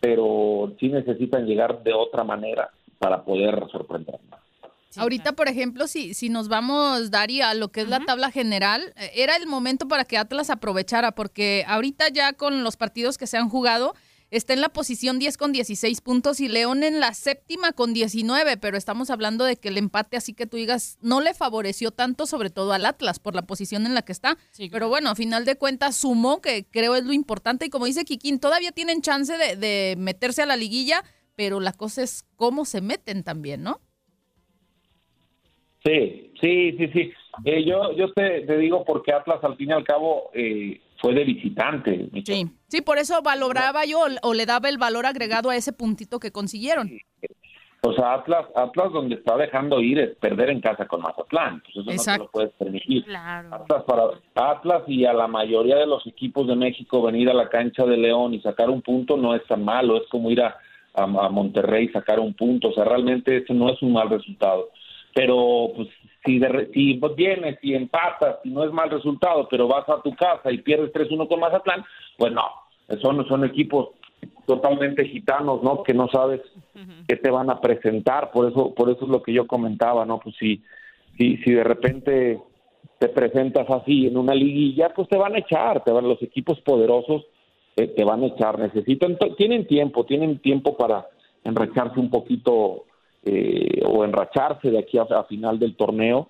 pero 0.00 0.72
sí 0.80 0.88
necesitan 0.88 1.46
llegar 1.46 1.82
de 1.82 1.92
otra 1.92 2.24
manera 2.24 2.70
para 2.98 3.22
poder 3.22 3.62
sorprender. 3.70 4.18
Ahorita, 4.96 5.32
por 5.32 5.48
ejemplo, 5.48 5.86
si, 5.86 6.14
si 6.14 6.30
nos 6.30 6.48
vamos, 6.48 7.10
Dari, 7.10 7.42
a 7.42 7.54
lo 7.54 7.68
que 7.68 7.82
es 7.82 7.88
la 7.88 8.00
tabla 8.00 8.30
general, 8.30 8.92
eh, 8.96 9.10
era 9.14 9.36
el 9.36 9.46
momento 9.46 9.86
para 9.86 10.04
que 10.04 10.18
Atlas 10.18 10.50
aprovechara, 10.50 11.12
porque 11.12 11.64
ahorita 11.68 12.08
ya 12.08 12.32
con 12.32 12.64
los 12.64 12.76
partidos 12.76 13.16
que 13.16 13.28
se 13.28 13.36
han 13.36 13.48
jugado, 13.48 13.94
está 14.30 14.52
en 14.52 14.60
la 14.60 14.68
posición 14.68 15.18
10 15.18 15.36
con 15.36 15.52
16 15.52 16.00
puntos 16.00 16.40
y 16.40 16.48
León 16.48 16.82
en 16.82 17.00
la 17.00 17.14
séptima 17.14 17.72
con 17.72 17.92
19, 17.92 18.56
pero 18.56 18.76
estamos 18.76 19.10
hablando 19.10 19.44
de 19.44 19.56
que 19.56 19.68
el 19.68 19.78
empate, 19.78 20.16
así 20.16 20.34
que 20.34 20.46
tú 20.46 20.56
digas, 20.56 20.98
no 21.02 21.20
le 21.20 21.34
favoreció 21.34 21.90
tanto, 21.90 22.26
sobre 22.26 22.50
todo 22.50 22.72
al 22.72 22.86
Atlas, 22.86 23.18
por 23.18 23.34
la 23.34 23.42
posición 23.42 23.86
en 23.86 23.94
la 23.94 24.02
que 24.02 24.12
está. 24.12 24.36
Pero 24.70 24.88
bueno, 24.88 25.10
a 25.10 25.14
final 25.14 25.44
de 25.44 25.56
cuentas 25.56 25.96
sumó, 25.96 26.40
que 26.40 26.64
creo 26.70 26.94
es 26.94 27.04
lo 27.04 27.12
importante, 27.12 27.66
y 27.66 27.70
como 27.70 27.86
dice 27.86 28.04
Kikín, 28.04 28.40
todavía 28.40 28.72
tienen 28.72 29.02
chance 29.02 29.36
de, 29.36 29.56
de 29.56 29.96
meterse 29.96 30.42
a 30.42 30.46
la 30.46 30.56
liguilla, 30.56 31.02
pero 31.36 31.60
la 31.60 31.72
cosa 31.72 32.02
es 32.02 32.24
cómo 32.36 32.64
se 32.64 32.80
meten 32.80 33.24
también, 33.24 33.62
¿no? 33.62 33.80
Sí, 35.84 36.32
sí, 36.40 36.76
sí, 36.76 36.88
sí. 36.92 37.12
Eh, 37.44 37.64
yo 37.64 37.92
yo 37.96 38.12
te, 38.12 38.42
te 38.42 38.58
digo 38.58 38.84
porque 38.84 39.12
Atlas 39.12 39.42
al 39.42 39.56
fin 39.56 39.70
y 39.70 39.72
al 39.72 39.84
cabo 39.84 40.30
eh, 40.34 40.80
fue 41.00 41.14
de 41.14 41.24
visitante. 41.24 42.08
Sí, 42.24 42.46
sí, 42.68 42.82
por 42.82 42.98
eso 42.98 43.22
valoraba 43.22 43.84
yo 43.84 44.00
o 44.22 44.34
le 44.34 44.46
daba 44.46 44.68
el 44.68 44.78
valor 44.78 45.06
agregado 45.06 45.50
a 45.50 45.56
ese 45.56 45.72
puntito 45.72 46.20
que 46.20 46.30
consiguieron. 46.30 46.90
O 47.82 47.94
sea, 47.94 48.12
Atlas, 48.12 48.46
Atlas 48.54 48.92
donde 48.92 49.14
está 49.14 49.38
dejando 49.38 49.80
ir 49.80 49.98
es 49.98 50.14
perder 50.16 50.50
en 50.50 50.60
casa 50.60 50.86
con 50.86 51.00
Mazatlán. 51.00 51.62
Pues 51.62 51.76
eso 51.76 51.80
no 51.80 51.86
te 51.86 51.94
Exacto. 51.94 52.24
lo 52.24 52.30
puedes 52.30 52.52
permitir. 52.52 53.04
Atlas, 53.16 53.84
para, 53.84 54.02
Atlas 54.34 54.82
y 54.86 55.06
a 55.06 55.14
la 55.14 55.26
mayoría 55.26 55.76
de 55.76 55.86
los 55.86 56.06
equipos 56.06 56.46
de 56.46 56.56
México 56.56 57.00
venir 57.02 57.30
a 57.30 57.34
la 57.34 57.48
cancha 57.48 57.86
de 57.86 57.96
León 57.96 58.34
y 58.34 58.40
sacar 58.40 58.68
un 58.68 58.82
punto 58.82 59.16
no 59.16 59.34
es 59.34 59.42
tan 59.46 59.64
malo. 59.64 59.96
Es 59.96 60.06
como 60.10 60.30
ir 60.30 60.42
a, 60.42 60.58
a, 60.92 61.04
a 61.04 61.28
Monterrey 61.30 61.88
sacar 61.88 62.20
un 62.20 62.34
punto. 62.34 62.68
O 62.68 62.72
sea, 62.74 62.84
realmente 62.84 63.38
ese 63.38 63.54
no 63.54 63.70
es 63.70 63.80
un 63.80 63.94
mal 63.94 64.10
resultado. 64.10 64.68
Pero 65.14 65.72
pues 65.74 65.88
si, 66.24 66.38
de, 66.38 66.70
si 66.72 67.00
vienes 67.16 67.58
y 67.62 67.74
empatas 67.74 68.38
y 68.44 68.50
no 68.50 68.64
es 68.64 68.72
mal 68.72 68.90
resultado, 68.90 69.48
pero 69.50 69.68
vas 69.68 69.88
a 69.88 70.02
tu 70.02 70.14
casa 70.14 70.50
y 70.50 70.58
pierdes 70.58 70.92
3-1 70.92 71.28
con 71.28 71.40
Mazatlán, 71.40 71.84
pues 72.16 72.32
no, 72.32 72.44
son, 73.00 73.26
son 73.28 73.44
equipos 73.44 73.90
totalmente 74.46 75.04
gitanos, 75.06 75.62
¿no? 75.62 75.82
Que 75.82 75.94
no 75.94 76.08
sabes 76.08 76.40
qué 77.08 77.16
te 77.16 77.30
van 77.30 77.50
a 77.50 77.60
presentar, 77.60 78.30
por 78.32 78.50
eso 78.50 78.74
por 78.74 78.90
eso 78.90 79.04
es 79.04 79.08
lo 79.08 79.22
que 79.22 79.32
yo 79.32 79.46
comentaba, 79.46 80.04
¿no? 80.04 80.18
Pues 80.18 80.34
si 80.36 80.62
si, 81.16 81.36
si 81.38 81.52
de 81.52 81.64
repente 81.64 82.40
te 82.98 83.08
presentas 83.08 83.68
así 83.70 84.06
en 84.06 84.16
una 84.16 84.34
liguilla, 84.34 84.92
pues 84.94 85.08
te 85.08 85.16
van 85.16 85.34
a 85.34 85.38
echar, 85.38 85.84
te 85.84 85.92
van 85.92 86.08
los 86.08 86.20
equipos 86.22 86.60
poderosos 86.60 87.24
te, 87.74 87.88
te 87.88 88.04
van 88.04 88.22
a 88.22 88.26
echar, 88.26 88.58
necesitan 88.58 89.16
tienen 89.36 89.66
tiempo, 89.66 90.04
tienen 90.04 90.38
tiempo 90.38 90.76
para 90.76 91.06
enracharse 91.44 92.00
un 92.00 92.10
poquito 92.10 92.84
eh, 93.24 93.82
o 93.84 94.04
enracharse 94.04 94.70
de 94.70 94.78
aquí 94.78 94.98
a, 94.98 95.24
final 95.24 95.58
del 95.58 95.76
torneo 95.76 96.28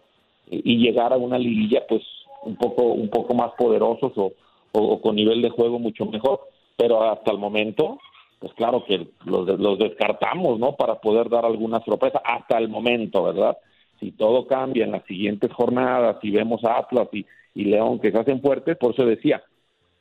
y, 0.51 0.79
llegar 0.79 1.13
a 1.13 1.17
una 1.17 1.39
liguilla 1.39 1.85
pues 1.89 2.03
un 2.43 2.57
poco 2.57 2.83
un 2.85 3.09
poco 3.09 3.35
más 3.35 3.53
poderosos 3.57 4.13
o, 4.17 5.01
con 5.01 5.17
nivel 5.17 5.43
de 5.43 5.51
juego 5.51 5.79
mucho 5.79 6.07
mejor. 6.07 6.41
Pero 6.77 7.03
hasta 7.03 7.31
el 7.31 7.39
momento 7.39 7.99
pues 8.39 8.55
claro 8.55 8.85
que 8.85 9.07
los, 9.27 9.47
los 9.59 9.79
descartamos 9.79 10.59
no 10.59 10.75
para 10.77 11.01
poder 11.01 11.29
dar 11.29 11.45
alguna 11.45 11.85
sorpresa 11.85 12.23
hasta 12.25 12.57
el 12.57 12.69
momento 12.69 13.23
verdad 13.23 13.59
si 13.99 14.13
todo 14.13 14.47
cambia 14.47 14.85
en 14.85 14.93
las 14.93 15.05
siguientes 15.05 15.53
jornadas 15.53 16.17
si 16.23 16.31
vemos 16.31 16.65
a 16.65 16.79
Atlas 16.79 17.09
y, 17.13 17.27
y 17.55 17.65
León 17.65 18.01
que 18.01 18.11
se 18.11 18.19
hacen 18.19 18.41
fuertes 18.41 18.79
por 18.79 18.95
eso 18.95 19.05
decía 19.05 19.43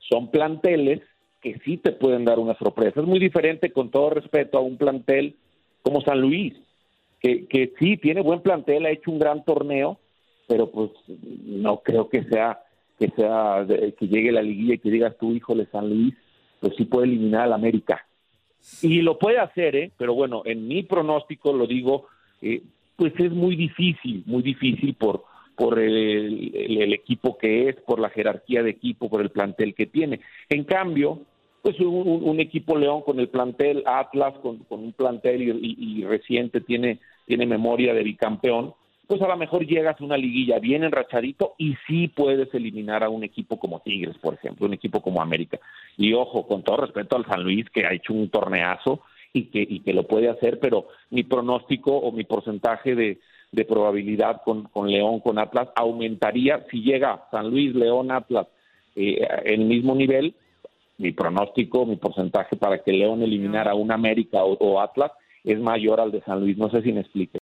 son 0.10 0.32
planteles 0.32 1.02
que 1.42 1.60
sí 1.64 1.78
te 1.78 1.92
pueden 1.92 2.26
dar 2.26 2.40
una 2.40 2.58
sorpresa. 2.58 3.00
Es 3.00 3.08
muy 3.08 3.20
diferente, 3.20 3.72
con 3.72 3.90
todo 3.92 4.10
respeto, 4.10 4.58
a 4.58 4.62
un 4.62 4.78
plantel 4.78 5.36
como 5.82 6.02
San 6.02 6.20
Luis, 6.20 6.54
que, 7.20 7.46
que 7.48 7.74
sí 7.80 7.98
tiene 7.98 8.22
buen 8.22 8.42
plantel, 8.42 8.86
ha 8.86 8.92
hecho 8.92 9.12
un 9.12 9.20
gran 9.20 9.44
torneo, 9.44 10.00
pero 10.48 10.72
pues 10.72 10.92
no 11.46 11.80
creo 11.80 12.10
que 12.10 12.24
sea 12.24 12.60
que 13.00 13.10
sea 13.12 13.66
que 13.68 14.08
llegue 14.08 14.32
la 14.32 14.42
liguilla 14.42 14.74
y 14.74 14.80
que 14.80 14.92
digas 14.92 15.16
tú, 15.18 15.32
híjole, 15.32 15.68
San 15.72 15.90
Luis, 15.90 16.14
pues 16.60 16.74
sí 16.76 16.84
puede 16.84 17.08
eliminar 17.08 17.44
al 17.44 17.54
América. 17.54 18.06
Y 18.82 19.02
lo 19.02 19.18
puede 19.18 19.40
hacer, 19.40 19.76
¿eh? 19.78 19.92
pero 19.98 20.14
bueno, 20.14 20.42
en 20.44 20.68
mi 20.68 20.84
pronóstico 20.84 21.54
lo 21.54 21.66
digo, 21.66 22.08
eh, 22.42 22.62
pues 22.98 23.14
es 23.18 23.32
muy 23.32 23.56
difícil, 23.56 24.24
muy 24.26 24.44
difícil 24.44 24.96
por, 24.96 25.24
por 25.56 25.80
el 25.80 26.94
equipo 26.94 27.38
que 27.38 27.70
es, 27.70 27.78
por 27.78 28.00
la 28.00 28.10
jerarquía 28.10 28.64
de 28.64 28.72
equipo, 28.72 29.10
por 29.10 29.22
el 29.22 29.30
plantel 29.30 29.74
que 29.74 29.86
tiene. 29.86 30.20
En 30.50 30.66
cambio, 30.66 31.22
pues 31.62 31.80
un, 31.80 32.40
equipo 32.40 32.78
León 32.78 33.02
con 33.02 33.20
el 33.20 33.30
plantel 33.30 33.84
Atlas, 33.86 34.34
con, 34.42 34.60
con 34.60 34.80
un 34.80 34.94
plantel 34.94 35.42
y, 35.62 36.04
reciente 36.04 36.62
tiene, 36.62 37.00
tiene 37.26 37.46
memoria 37.46 37.94
de 37.94 38.04
bicampeón, 38.04 38.74
pues 39.08 39.22
a 39.22 39.28
lo 39.28 39.38
mejor 39.38 39.66
llegas 39.66 40.00
a 40.00 40.04
una 40.04 40.18
liguilla 40.18 40.60
bien 40.60 40.84
enrachadito 40.84 41.56
y 41.58 41.76
sí 41.88 42.08
puedes 42.08 42.54
eliminar 42.54 43.04
a 43.04 43.10
un 43.10 43.24
equipo 43.24 43.58
como 43.58 43.80
Tigres, 43.80 44.18
por 44.20 44.36
ejemplo, 44.36 44.68
un 44.68 44.74
equipo 44.74 45.02
como 45.02 45.22
América. 45.22 45.60
Y 45.98 46.14
ojo, 46.14 46.48
con 46.48 46.64
todo 46.64 46.78
respeto 46.78 47.16
al 47.16 47.26
San 47.26 47.44
Luis, 47.44 47.66
que 47.72 47.86
ha 47.86 47.94
hecho 47.94 48.14
un 48.14 48.30
torneazo 48.30 49.02
y 49.34 49.46
que, 49.46 49.66
y 49.68 49.80
que 49.80 49.94
lo 49.94 50.04
puede 50.04 50.30
hacer, 50.30 50.60
pero 50.60 50.88
mi 51.10 51.24
pronóstico 51.24 51.98
o 51.98 52.12
mi 52.12 52.24
porcentaje 52.24 52.96
de, 52.96 53.20
de 53.52 53.66
probabilidad 53.66 54.42
con, 54.44 54.64
con 54.66 54.92
León, 54.92 55.20
con 55.22 55.40
Atlas, 55.40 55.70
aumentaría 55.76 56.66
si 56.70 56.82
llega 56.82 57.26
San 57.32 57.50
Luis, 57.50 57.74
León, 57.74 58.12
Atlas 58.12 58.48
eh, 58.96 59.26
el 59.46 59.62
mismo 59.62 59.96
nivel. 59.96 60.36
Mi 61.00 61.12
pronóstico, 61.14 61.86
mi 61.86 61.96
porcentaje 61.96 62.56
para 62.56 62.84
que 62.84 62.92
León 62.92 63.24
eliminara 63.24 63.72
a 63.72 63.76
un 63.76 63.92
América 63.92 64.44
o, 64.44 64.54
o 64.60 64.80
Atlas 64.80 65.12
es 65.44 65.60
mayor 65.60 66.00
al 66.00 66.12
de 66.12 66.22
San 66.22 66.42
Luis. 66.42 66.58
No 66.58 66.70
sé 66.70 66.82
si 66.82 66.92
me 66.92 67.02
explique. 67.02 67.39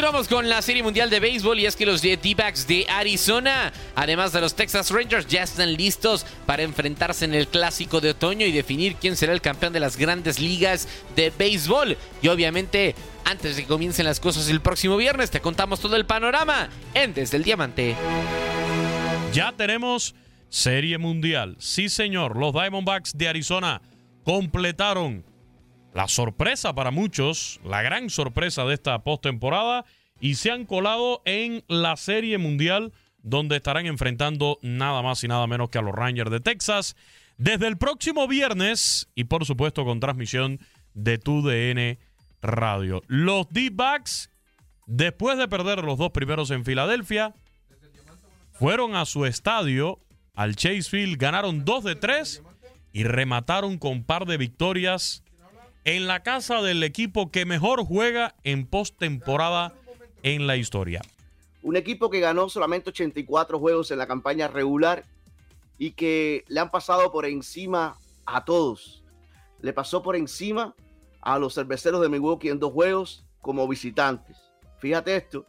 Continuamos 0.00 0.28
con 0.28 0.48
la 0.48 0.62
Serie 0.62 0.82
Mundial 0.82 1.10
de 1.10 1.20
Béisbol 1.20 1.58
y 1.58 1.66
es 1.66 1.76
que 1.76 1.84
los 1.84 2.00
D-Backs 2.00 2.66
de 2.66 2.86
Arizona, 2.88 3.70
además 3.94 4.32
de 4.32 4.40
los 4.40 4.54
Texas 4.54 4.90
Rangers, 4.90 5.26
ya 5.26 5.42
están 5.42 5.74
listos 5.74 6.24
para 6.46 6.62
enfrentarse 6.62 7.26
en 7.26 7.34
el 7.34 7.46
Clásico 7.48 8.00
de 8.00 8.12
Otoño 8.12 8.46
y 8.46 8.50
definir 8.50 8.96
quién 8.96 9.14
será 9.14 9.34
el 9.34 9.42
campeón 9.42 9.74
de 9.74 9.80
las 9.80 9.98
grandes 9.98 10.40
ligas 10.40 10.88
de 11.16 11.30
béisbol. 11.38 11.98
Y 12.22 12.28
obviamente, 12.28 12.94
antes 13.26 13.56
de 13.56 13.62
que 13.62 13.68
comiencen 13.68 14.06
las 14.06 14.20
cosas 14.20 14.48
el 14.48 14.62
próximo 14.62 14.96
viernes, 14.96 15.30
te 15.30 15.42
contamos 15.42 15.80
todo 15.80 15.96
el 15.96 16.06
panorama 16.06 16.70
en 16.94 17.12
Desde 17.12 17.36
el 17.36 17.44
Diamante. 17.44 17.94
Ya 19.34 19.52
tenemos 19.52 20.14
Serie 20.48 20.96
Mundial. 20.96 21.56
Sí, 21.58 21.90
señor. 21.90 22.38
Los 22.38 22.54
Diamondbacks 22.54 23.18
de 23.18 23.28
Arizona 23.28 23.82
completaron 24.24 25.26
la 25.94 26.08
sorpresa 26.08 26.74
para 26.74 26.90
muchos, 26.90 27.60
la 27.64 27.82
gran 27.82 28.10
sorpresa 28.10 28.64
de 28.64 28.74
esta 28.74 29.02
postemporada, 29.02 29.84
y 30.20 30.34
se 30.34 30.50
han 30.50 30.66
colado 30.66 31.22
en 31.24 31.64
la 31.68 31.96
Serie 31.96 32.38
Mundial, 32.38 32.92
donde 33.22 33.56
estarán 33.56 33.86
enfrentando 33.86 34.58
nada 34.62 35.02
más 35.02 35.24
y 35.24 35.28
nada 35.28 35.46
menos 35.46 35.70
que 35.70 35.78
a 35.78 35.82
los 35.82 35.94
Rangers 35.94 36.30
de 36.30 36.40
Texas 36.40 36.96
desde 37.40 37.68
el 37.68 37.78
próximo 37.78 38.28
viernes 38.28 39.08
y 39.14 39.24
por 39.24 39.46
supuesto 39.46 39.84
con 39.86 39.98
transmisión 39.98 40.60
de 40.92 41.16
tu 41.16 41.40
DN 41.40 41.98
Radio. 42.42 43.02
Los 43.06 43.48
D-Backs, 43.48 44.30
después 44.86 45.38
de 45.38 45.48
perder 45.48 45.82
los 45.82 45.96
dos 45.96 46.10
primeros 46.10 46.50
en 46.50 46.66
Filadelfia, 46.66 47.34
fueron 48.52 48.94
a 48.94 49.06
su 49.06 49.24
estadio, 49.24 50.00
al 50.34 50.54
Chase 50.54 50.82
Field, 50.82 51.16
ganaron 51.16 51.64
2 51.64 51.84
de 51.84 51.94
3 51.94 52.42
y 52.92 53.04
remataron 53.04 53.78
con 53.78 54.04
par 54.04 54.26
de 54.26 54.36
victorias 54.36 55.24
en 55.84 56.06
la 56.06 56.22
casa 56.22 56.60
del 56.62 56.82
equipo 56.82 57.30
que 57.30 57.46
mejor 57.46 57.84
juega 57.84 58.34
en 58.44 58.66
postemporada 58.66 59.74
en 60.22 60.46
la 60.46 60.56
historia. 60.56 61.00
Un 61.62 61.76
equipo 61.76 62.10
que 62.10 62.20
ganó 62.20 62.48
solamente 62.48 62.90
84 62.90 63.58
juegos 63.58 63.90
en 63.90 63.98
la 63.98 64.06
campaña 64.06 64.48
regular 64.48 65.04
y 65.78 65.92
que 65.92 66.44
le 66.48 66.60
han 66.60 66.70
pasado 66.70 67.10
por 67.12 67.26
encima 67.26 67.96
a 68.26 68.44
todos. 68.44 69.02
Le 69.60 69.72
pasó 69.72 70.02
por 70.02 70.16
encima 70.16 70.74
a 71.20 71.38
los 71.38 71.54
cerveceros 71.54 72.00
de 72.00 72.08
Milwaukee 72.08 72.48
en 72.48 72.58
dos 72.58 72.72
juegos 72.72 73.24
como 73.40 73.66
visitantes. 73.66 74.36
Fíjate 74.78 75.16
esto. 75.16 75.46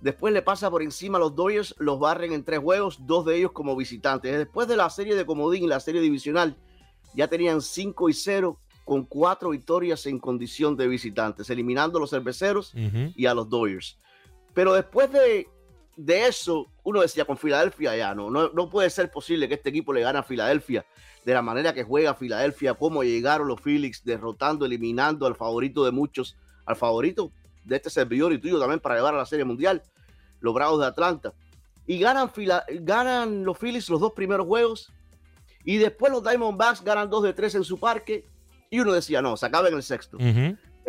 Después 0.00 0.32
le 0.32 0.42
pasa 0.42 0.70
por 0.70 0.82
encima 0.82 1.18
a 1.18 1.20
los 1.20 1.34
Dodgers, 1.34 1.74
los 1.78 1.98
barren 1.98 2.32
en 2.32 2.44
tres 2.44 2.60
juegos, 2.60 2.98
dos 3.00 3.24
de 3.24 3.36
ellos 3.36 3.50
como 3.50 3.74
visitantes. 3.74 4.36
Después 4.36 4.68
de 4.68 4.76
la 4.76 4.88
serie 4.90 5.16
de 5.16 5.26
Comodín 5.26 5.64
y 5.64 5.66
la 5.66 5.80
serie 5.80 6.00
divisional, 6.00 6.56
ya 7.14 7.26
tenían 7.26 7.60
5 7.60 8.08
y 8.08 8.12
0 8.12 8.60
con 8.88 9.04
cuatro 9.04 9.50
victorias 9.50 10.06
en 10.06 10.18
condición 10.18 10.74
de 10.74 10.88
visitantes, 10.88 11.50
eliminando 11.50 11.98
a 11.98 12.00
los 12.00 12.08
cerveceros 12.08 12.72
y 13.14 13.26
a 13.26 13.34
los 13.34 13.46
Dodgers. 13.50 13.98
Pero 14.54 14.72
después 14.72 15.12
de, 15.12 15.46
de 15.94 16.26
eso, 16.26 16.66
uno 16.84 17.02
decía 17.02 17.26
con 17.26 17.36
Filadelfia 17.36 17.94
ya 17.98 18.14
no, 18.14 18.30
no, 18.30 18.48
no 18.48 18.70
puede 18.70 18.88
ser 18.88 19.10
posible 19.10 19.46
que 19.46 19.54
este 19.54 19.68
equipo 19.68 19.92
le 19.92 20.00
gane 20.00 20.18
a 20.18 20.22
Filadelfia 20.22 20.86
de 21.22 21.34
la 21.34 21.42
manera 21.42 21.74
que 21.74 21.84
juega 21.84 22.14
Filadelfia, 22.14 22.72
cómo 22.72 23.02
llegaron 23.04 23.46
los 23.46 23.60
Phillies 23.60 24.02
derrotando, 24.04 24.64
eliminando 24.64 25.26
al 25.26 25.34
favorito 25.36 25.84
de 25.84 25.90
muchos, 25.90 26.38
al 26.64 26.76
favorito 26.76 27.30
de 27.64 27.76
este 27.76 27.90
servidor 27.90 28.32
y 28.32 28.38
tuyo 28.38 28.58
también 28.58 28.80
para 28.80 28.94
llevar 28.94 29.12
a 29.14 29.18
la 29.18 29.26
Serie 29.26 29.44
Mundial, 29.44 29.82
los 30.40 30.54
Bravos 30.54 30.80
de 30.80 30.86
Atlanta. 30.86 31.34
Y 31.86 31.98
ganan, 31.98 32.30
Fila- 32.30 32.64
ganan 32.80 33.44
los 33.44 33.58
Phillies 33.58 33.90
los 33.90 34.00
dos 34.00 34.12
primeros 34.14 34.46
juegos 34.46 34.90
y 35.62 35.76
después 35.76 36.10
los 36.10 36.22
Diamondbacks 36.22 36.82
ganan 36.82 37.10
dos 37.10 37.22
de 37.22 37.34
tres 37.34 37.54
en 37.54 37.64
su 37.64 37.78
parque 37.78 38.24
y 38.70 38.80
uno 38.80 38.92
decía, 38.92 39.22
no, 39.22 39.36
se 39.36 39.46
acaba 39.46 39.68
en 39.68 39.74
el 39.74 39.82
sexto. 39.82 40.18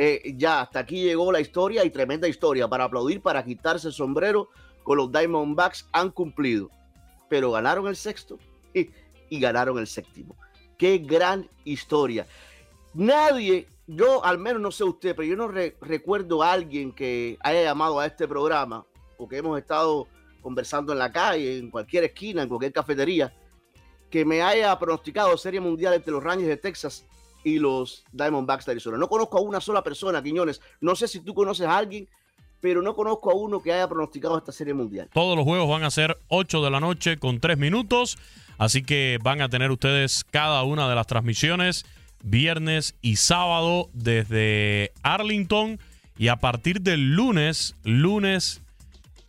Eh, 0.01 0.33
ya, 0.37 0.61
hasta 0.61 0.79
aquí 0.79 1.03
llegó 1.03 1.31
la 1.31 1.41
historia 1.41 1.83
y 1.83 1.89
tremenda 1.89 2.27
historia 2.27 2.67
para 2.67 2.85
aplaudir, 2.85 3.21
para 3.21 3.43
quitarse 3.43 3.87
el 3.87 3.93
sombrero 3.93 4.49
con 4.83 4.97
los 4.97 5.11
Diamondbacks 5.11 5.87
han 5.91 6.11
cumplido. 6.11 6.69
Pero 7.27 7.51
ganaron 7.51 7.87
el 7.87 7.95
sexto 7.95 8.39
y, 8.73 8.89
y 9.29 9.39
ganaron 9.39 9.77
el 9.77 9.87
séptimo. 9.87 10.35
Qué 10.77 10.99
gran 10.99 11.47
historia. 11.65 12.25
Nadie, 12.93 13.67
yo 13.87 14.23
al 14.23 14.37
menos 14.37 14.61
no 14.61 14.71
sé 14.71 14.83
usted, 14.83 15.15
pero 15.15 15.27
yo 15.27 15.35
no 15.35 15.47
re- 15.47 15.75
recuerdo 15.81 16.41
a 16.41 16.53
alguien 16.53 16.91
que 16.93 17.37
haya 17.41 17.63
llamado 17.63 17.99
a 17.99 18.05
este 18.05 18.27
programa 18.27 18.85
o 19.17 19.27
que 19.27 19.37
hemos 19.37 19.59
estado 19.59 20.07
conversando 20.41 20.93
en 20.93 20.99
la 20.99 21.11
calle, 21.11 21.57
en 21.57 21.69
cualquier 21.69 22.05
esquina, 22.05 22.41
en 22.41 22.47
cualquier 22.47 22.71
cafetería, 22.71 23.33
que 24.09 24.23
me 24.23 24.41
haya 24.41 24.79
pronosticado 24.79 25.37
Serie 25.37 25.59
Mundial 25.59 25.93
entre 25.93 26.13
los 26.13 26.23
Rangers 26.23 26.47
de 26.47 26.57
Texas 26.57 27.05
y 27.43 27.59
los 27.59 28.03
Diamondbacks 28.11 28.65
de 28.65 28.73
Arizona. 28.73 28.97
No 28.97 29.07
conozco 29.07 29.37
a 29.37 29.41
una 29.41 29.61
sola 29.61 29.83
persona, 29.83 30.21
Quiñones. 30.21 30.61
No 30.81 30.95
sé 30.95 31.07
si 31.07 31.19
tú 31.21 31.33
conoces 31.33 31.67
a 31.67 31.77
alguien 31.77 32.07
pero 32.61 32.81
no 32.81 32.93
conozco 32.93 33.31
a 33.31 33.35
uno 33.35 33.61
que 33.61 33.71
haya 33.71 33.87
pronosticado 33.87 34.37
esta 34.37 34.51
serie 34.51 34.73
mundial. 34.73 35.09
Todos 35.13 35.37
los 35.37 35.45
juegos 35.45 35.69
van 35.69 35.83
a 35.83 35.91
ser 35.91 36.17
8 36.27 36.61
de 36.61 36.69
la 36.69 36.79
noche 36.79 37.17
con 37.17 37.39
3 37.39 37.57
minutos, 37.57 38.17
así 38.57 38.83
que 38.83 39.17
van 39.23 39.41
a 39.41 39.49
tener 39.49 39.71
ustedes 39.71 40.25
cada 40.29 40.63
una 40.63 40.89
de 40.89 40.95
las 40.95 41.07
transmisiones 41.07 41.85
viernes 42.23 42.95
y 43.01 43.15
sábado 43.15 43.89
desde 43.93 44.91
Arlington 45.03 45.79
y 46.17 46.27
a 46.27 46.35
partir 46.35 46.81
del 46.81 47.15
lunes, 47.15 47.75
lunes 47.83 48.61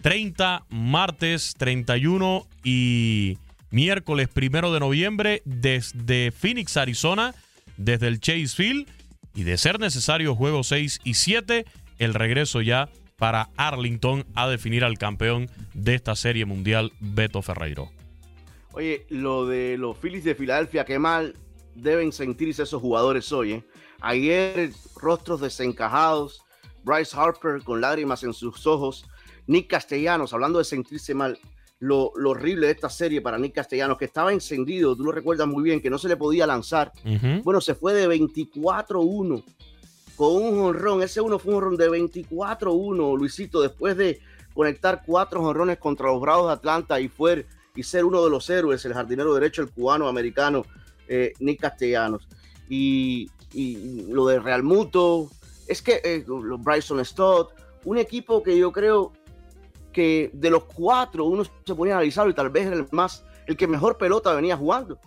30, 0.03 0.65
martes 0.71 1.55
31 1.57 2.47
y 2.65 3.39
miércoles 3.71 4.29
primero 4.29 4.73
de 4.73 4.81
noviembre 4.81 5.43
desde 5.45 6.33
Phoenix, 6.33 6.77
Arizona, 6.77 7.35
desde 7.81 8.09
el 8.09 8.21
Chase 8.21 8.49
Field 8.49 8.87
y 9.35 9.45
de 9.45 9.57
ser 9.57 9.81
necesario 9.81 10.35
juegos 10.35 10.69
6 10.69 11.01
y 11.03 11.15
7, 11.15 11.65
el 11.99 12.15
regreso 12.15 12.61
ya 12.61 12.91
para 13.17 13.49
Arlington 13.57 14.27
a 14.35 14.49
definir 14.49 14.85
al 14.85 14.99
campeón 14.99 15.51
de 15.73 15.95
esta 15.95 16.15
serie 16.15 16.45
mundial, 16.45 16.93
Beto 17.01 17.43
Ferreiro. 17.43 17.91
Oye, 18.73 19.07
lo 19.09 19.47
de 19.47 19.77
los 19.79 19.97
Phillies 19.97 20.25
de 20.25 20.35
Filadelfia, 20.35 20.85
qué 20.85 20.99
mal 20.99 21.35
deben 21.75 22.13
sentirse 22.13 22.63
esos 22.63 22.81
jugadores 22.81 23.33
hoy. 23.33 23.53
¿eh? 23.53 23.65
Ayer, 24.01 24.71
rostros 24.97 25.41
desencajados, 25.41 26.43
Bryce 26.85 27.17
Harper 27.17 27.63
con 27.63 27.81
lágrimas 27.81 28.23
en 28.25 28.35
sus 28.35 28.67
ojos, 28.67 29.07
Nick 29.47 29.69
Castellanos, 29.69 30.33
hablando 30.33 30.59
de 30.59 30.65
sentirse 30.65 31.15
mal, 31.15 31.39
lo, 31.81 32.13
lo, 32.15 32.31
horrible 32.31 32.67
de 32.67 32.73
esta 32.73 32.91
serie 32.91 33.21
para 33.21 33.39
Nick 33.39 33.55
Castellanos, 33.55 33.99
que 33.99 34.05
estaba 34.05 34.33
encendido, 34.33 34.95
tú 34.95 35.05
lo 35.05 35.13
recuerdas 35.13 35.49
muy 35.49 35.63
bien, 35.63 35.81
que 35.81 35.91
no 35.91 35.99
se 35.99 36.09
le 36.09 36.17
podía 36.17 36.47
lanzar. 36.47 36.93
Bueno, 37.43 37.61
se 37.61 37.75
fue 37.75 37.95
de 37.95 38.09
24-1 38.09 39.45
con 40.17 40.37
un 40.37 40.59
jonrón. 40.61 41.03
Ese 41.03 41.23
uno 41.23 41.39
fue 41.39 41.55
un 41.55 41.61
jonrón 41.61 41.77
de 41.79 41.91
24-1, 41.91 43.19
Luisito, 43.19 43.63
después 43.63 43.97
de 43.97 44.21
conectar 44.53 45.03
cuatro 45.07 45.41
jonrones 45.41 45.79
contra 45.79 46.09
los 46.09 46.21
Bravos 46.21 46.49
de 46.49 46.53
Atlanta 46.53 47.01
y, 47.01 47.09
fue, 47.09 47.47
y 47.75 47.83
ser 47.83 48.05
uno 48.05 48.23
de 48.23 48.31
los 48.31 48.51
héroes, 48.51 48.85
el 48.85 48.93
jardinero 48.93 49.33
derecho, 49.33 49.63
el 49.63 49.71
cubano 49.71 50.07
americano 50.07 50.67
eh, 51.09 51.33
Nick 51.41 51.61
Castellanos. 51.61 52.29
Y, 52.69 53.31
y, 53.55 54.07
lo 54.11 54.27
de 54.27 54.39
Real 54.39 54.63
Muto, 54.63 55.31
es 55.67 55.81
que 55.81 56.01
eh, 56.05 56.25
Bryson 56.27 57.03
Stott, 57.05 57.53
un 57.85 57.97
equipo 57.97 58.43
que 58.43 58.59
yo 58.59 58.71
creo 58.71 59.13
que 59.93 60.31
de 60.33 60.51
los 60.51 60.65
cuatro 60.65 61.25
uno 61.25 61.45
se 61.45 61.75
ponía 61.75 61.95
a 61.95 61.97
analizarlo 61.97 62.31
y 62.31 62.35
tal 62.35 62.51
vez 62.51 62.67
era 62.67 62.77
el 62.77 62.87
más, 62.91 63.25
el 63.47 63.57
que 63.57 63.67
mejor 63.67 63.97
pelota 63.99 64.33
venía 64.35 64.57
jugando. 64.57 64.99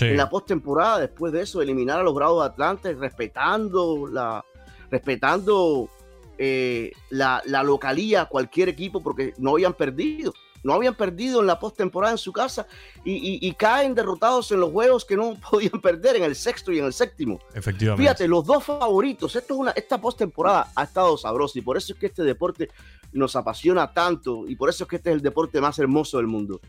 En 0.00 0.16
la 0.16 0.30
postemporada, 0.30 1.00
después 1.00 1.32
de 1.32 1.42
eso, 1.42 1.60
eliminar 1.60 1.98
a 1.98 2.02
los 2.04 2.14
Bravos 2.14 2.44
de 2.44 2.50
Atlanta, 2.50 2.92
respetando 2.92 4.06
la, 4.06 4.44
respetando 4.90 5.88
eh, 6.36 6.92
la, 7.10 7.42
la, 7.46 7.64
localía, 7.64 8.26
cualquier 8.26 8.68
equipo, 8.68 9.02
porque 9.02 9.34
no 9.38 9.52
habían 9.52 9.74
perdido. 9.74 10.32
No 10.68 10.74
habían 10.74 10.94
perdido 10.94 11.40
en 11.40 11.46
la 11.46 11.58
postemporada 11.58 12.12
en 12.12 12.18
su 12.18 12.30
casa 12.30 12.66
y, 13.02 13.38
y, 13.46 13.52
caen 13.54 13.94
derrotados 13.94 14.52
en 14.52 14.60
los 14.60 14.70
juegos 14.70 15.06
que 15.06 15.16
no 15.16 15.34
podían 15.50 15.80
perder 15.80 16.16
en 16.16 16.24
el 16.24 16.36
sexto 16.36 16.72
y 16.72 16.78
en 16.78 16.84
el 16.84 16.92
séptimo. 16.92 17.40
Efectivamente. 17.54 18.02
Fíjate, 18.02 18.28
los 18.28 18.44
dos 18.44 18.64
favoritos. 18.64 19.34
Esto 19.34 19.54
es 19.54 19.60
una, 19.60 19.70
esta 19.70 19.98
postemporada 19.98 20.70
ha 20.74 20.84
estado 20.84 21.16
sabrosa 21.16 21.58
y 21.58 21.62
por 21.62 21.78
eso 21.78 21.94
es 21.94 21.98
que 21.98 22.06
este 22.06 22.22
deporte 22.22 22.68
nos 23.12 23.34
apasiona 23.34 23.94
tanto 23.94 24.46
y 24.46 24.56
por 24.56 24.68
eso 24.68 24.84
es 24.84 24.90
que 24.90 24.96
este 24.96 25.08
es 25.08 25.16
el 25.16 25.22
deporte 25.22 25.58
más 25.58 25.78
hermoso 25.78 26.18
del 26.18 26.26
mundo. 26.26 26.60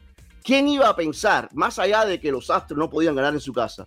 ¿Quién 0.44 0.70
iba 0.70 0.88
a 0.88 0.96
pensar, 0.96 1.50
más 1.54 1.78
allá 1.78 2.06
de 2.06 2.22
que 2.22 2.32
los 2.32 2.50
Astros 2.50 2.80
no 2.80 2.90
podían 2.90 3.16
ganar 3.16 3.34
en 3.34 3.42
su 3.42 3.52
casa, 3.52 3.86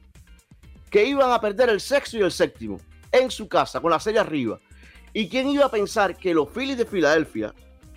que 0.90 1.06
iban 1.06 1.32
a 1.32 1.40
perder 1.40 1.70
el 1.70 1.80
sexto 1.80 2.18
y 2.18 2.20
el 2.20 2.30
séptimo 2.30 2.78
en 3.10 3.30
su 3.30 3.48
casa 3.48 3.80
con 3.80 3.90
la 3.90 3.98
serie 3.98 4.20
arriba? 4.20 4.60
¿Y 5.14 5.28
quién 5.28 5.48
iba 5.48 5.64
a 5.64 5.70
pensar 5.70 6.16
que 6.16 6.34
los 6.34 6.50
Phillies 6.50 6.76
de 6.78 6.86
Filadelfia, 6.86 7.54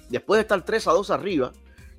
después 0.09 0.37
de 0.37 0.41
estar 0.43 0.63
3 0.63 0.87
a 0.87 0.91
2 0.91 1.09
arriba, 1.11 1.51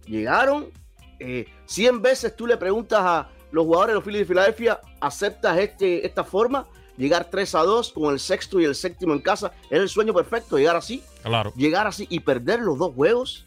llegaron 0.06 0.70
eh, 1.18 1.46
100 1.66 2.02
veces 2.02 2.36
tú 2.36 2.46
le 2.46 2.56
preguntas 2.56 3.00
a 3.00 3.28
los 3.50 3.64
jugadores 3.64 3.92
de 3.92 3.94
los 3.94 4.04
Phillies 4.04 4.20
de 4.20 4.26
Filadelfia, 4.26 4.80
¿aceptas 5.00 5.58
este, 5.58 6.06
esta 6.06 6.24
forma? 6.24 6.66
Llegar 6.96 7.28
3 7.30 7.54
a 7.54 7.62
2 7.62 7.92
con 7.92 8.12
el 8.12 8.20
sexto 8.20 8.60
y 8.60 8.64
el 8.64 8.74
séptimo 8.74 9.12
en 9.12 9.20
casa, 9.20 9.52
es 9.70 9.78
el 9.78 9.88
sueño 9.88 10.12
perfecto, 10.14 10.58
llegar 10.58 10.76
así. 10.76 11.02
Claro. 11.22 11.52
Llegar 11.56 11.86
así 11.86 12.06
y 12.10 12.20
perder 12.20 12.60
los 12.60 12.78
dos 12.78 12.94
juegos. 12.94 13.44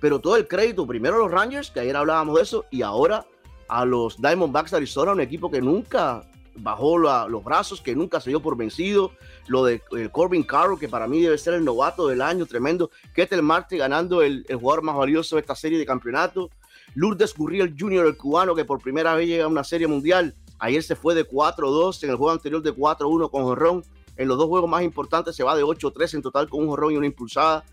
Pero 0.00 0.20
todo 0.20 0.36
el 0.36 0.46
crédito, 0.46 0.86
primero 0.86 1.16
a 1.16 1.18
los 1.18 1.30
Rangers, 1.30 1.70
que 1.70 1.80
ayer 1.80 1.96
hablábamos 1.96 2.36
de 2.36 2.42
eso, 2.42 2.64
y 2.70 2.82
ahora 2.82 3.26
a 3.68 3.84
los 3.84 4.20
Diamondbacks 4.20 4.70
de 4.70 4.76
Arizona, 4.78 5.12
un 5.12 5.20
equipo 5.20 5.50
que 5.50 5.60
nunca 5.60 6.22
bajó 6.56 6.98
los 6.98 7.44
brazos, 7.44 7.80
que 7.80 7.94
nunca 7.94 8.20
se 8.20 8.30
dio 8.30 8.40
por 8.40 8.56
vencido. 8.56 9.12
Lo 9.46 9.64
de 9.64 9.82
el 9.92 10.10
Corbin 10.10 10.42
Carroll, 10.42 10.78
que 10.78 10.88
para 10.88 11.06
mí 11.06 11.20
debe 11.20 11.38
ser 11.38 11.54
el 11.54 11.64
novato 11.64 12.06
del 12.08 12.22
año, 12.22 12.46
tremendo. 12.46 12.90
Ketel 13.14 13.42
Marte 13.42 13.76
ganando 13.76 14.22
el, 14.22 14.44
el, 14.48 14.56
jugador 14.56 14.82
más 14.82 14.96
valioso 14.96 15.36
de 15.36 15.40
esta 15.40 15.54
serie 15.54 15.78
de 15.78 15.86
campeonato. 15.86 16.50
Lourdes 16.94 17.34
Gurriel 17.34 17.74
Jr., 17.78 18.06
el 18.06 18.16
cubano, 18.16 18.54
que 18.54 18.64
por 18.64 18.80
primera 18.80 19.14
vez 19.14 19.28
llega 19.28 19.44
a 19.44 19.48
una 19.48 19.64
serie 19.64 19.86
mundial. 19.86 20.34
Ayer 20.58 20.82
se 20.82 20.96
fue 20.96 21.14
de 21.14 21.28
4-2, 21.28 22.02
en 22.04 22.10
el 22.10 22.16
juego 22.16 22.32
anterior 22.32 22.62
de 22.62 22.72
4-1 22.74 23.30
con 23.30 23.42
Jorrón. 23.42 23.84
En 24.16 24.28
los 24.28 24.38
dos 24.38 24.46
juegos 24.46 24.70
más 24.70 24.82
importantes 24.82 25.36
se 25.36 25.44
va 25.44 25.54
de 25.54 25.62
8-3 25.62 26.14
en 26.14 26.22
total 26.22 26.48
con 26.48 26.62
un 26.62 26.68
jorrón 26.68 26.92
y 26.92 26.96
una 26.96 27.06
impulsada. 27.06 27.64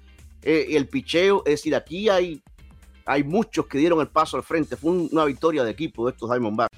Eh, 0.42 0.68
el 0.72 0.90
picheo, 0.90 1.42
es 1.46 1.54
decir, 1.54 1.74
aquí 1.74 2.10
hay, 2.10 2.44
hay 3.06 3.24
muchos 3.24 3.66
que 3.68 3.78
dieron 3.78 4.02
el 4.02 4.10
paso 4.10 4.36
al 4.36 4.44
frente. 4.44 4.76
Fue 4.76 4.92
un, 4.92 5.10
una 5.12 5.24
victoria 5.24 5.64
de 5.64 5.72
equipo 5.72 6.06
de 6.06 6.12
estos 6.12 6.30
Diamondbacks. 6.30 6.78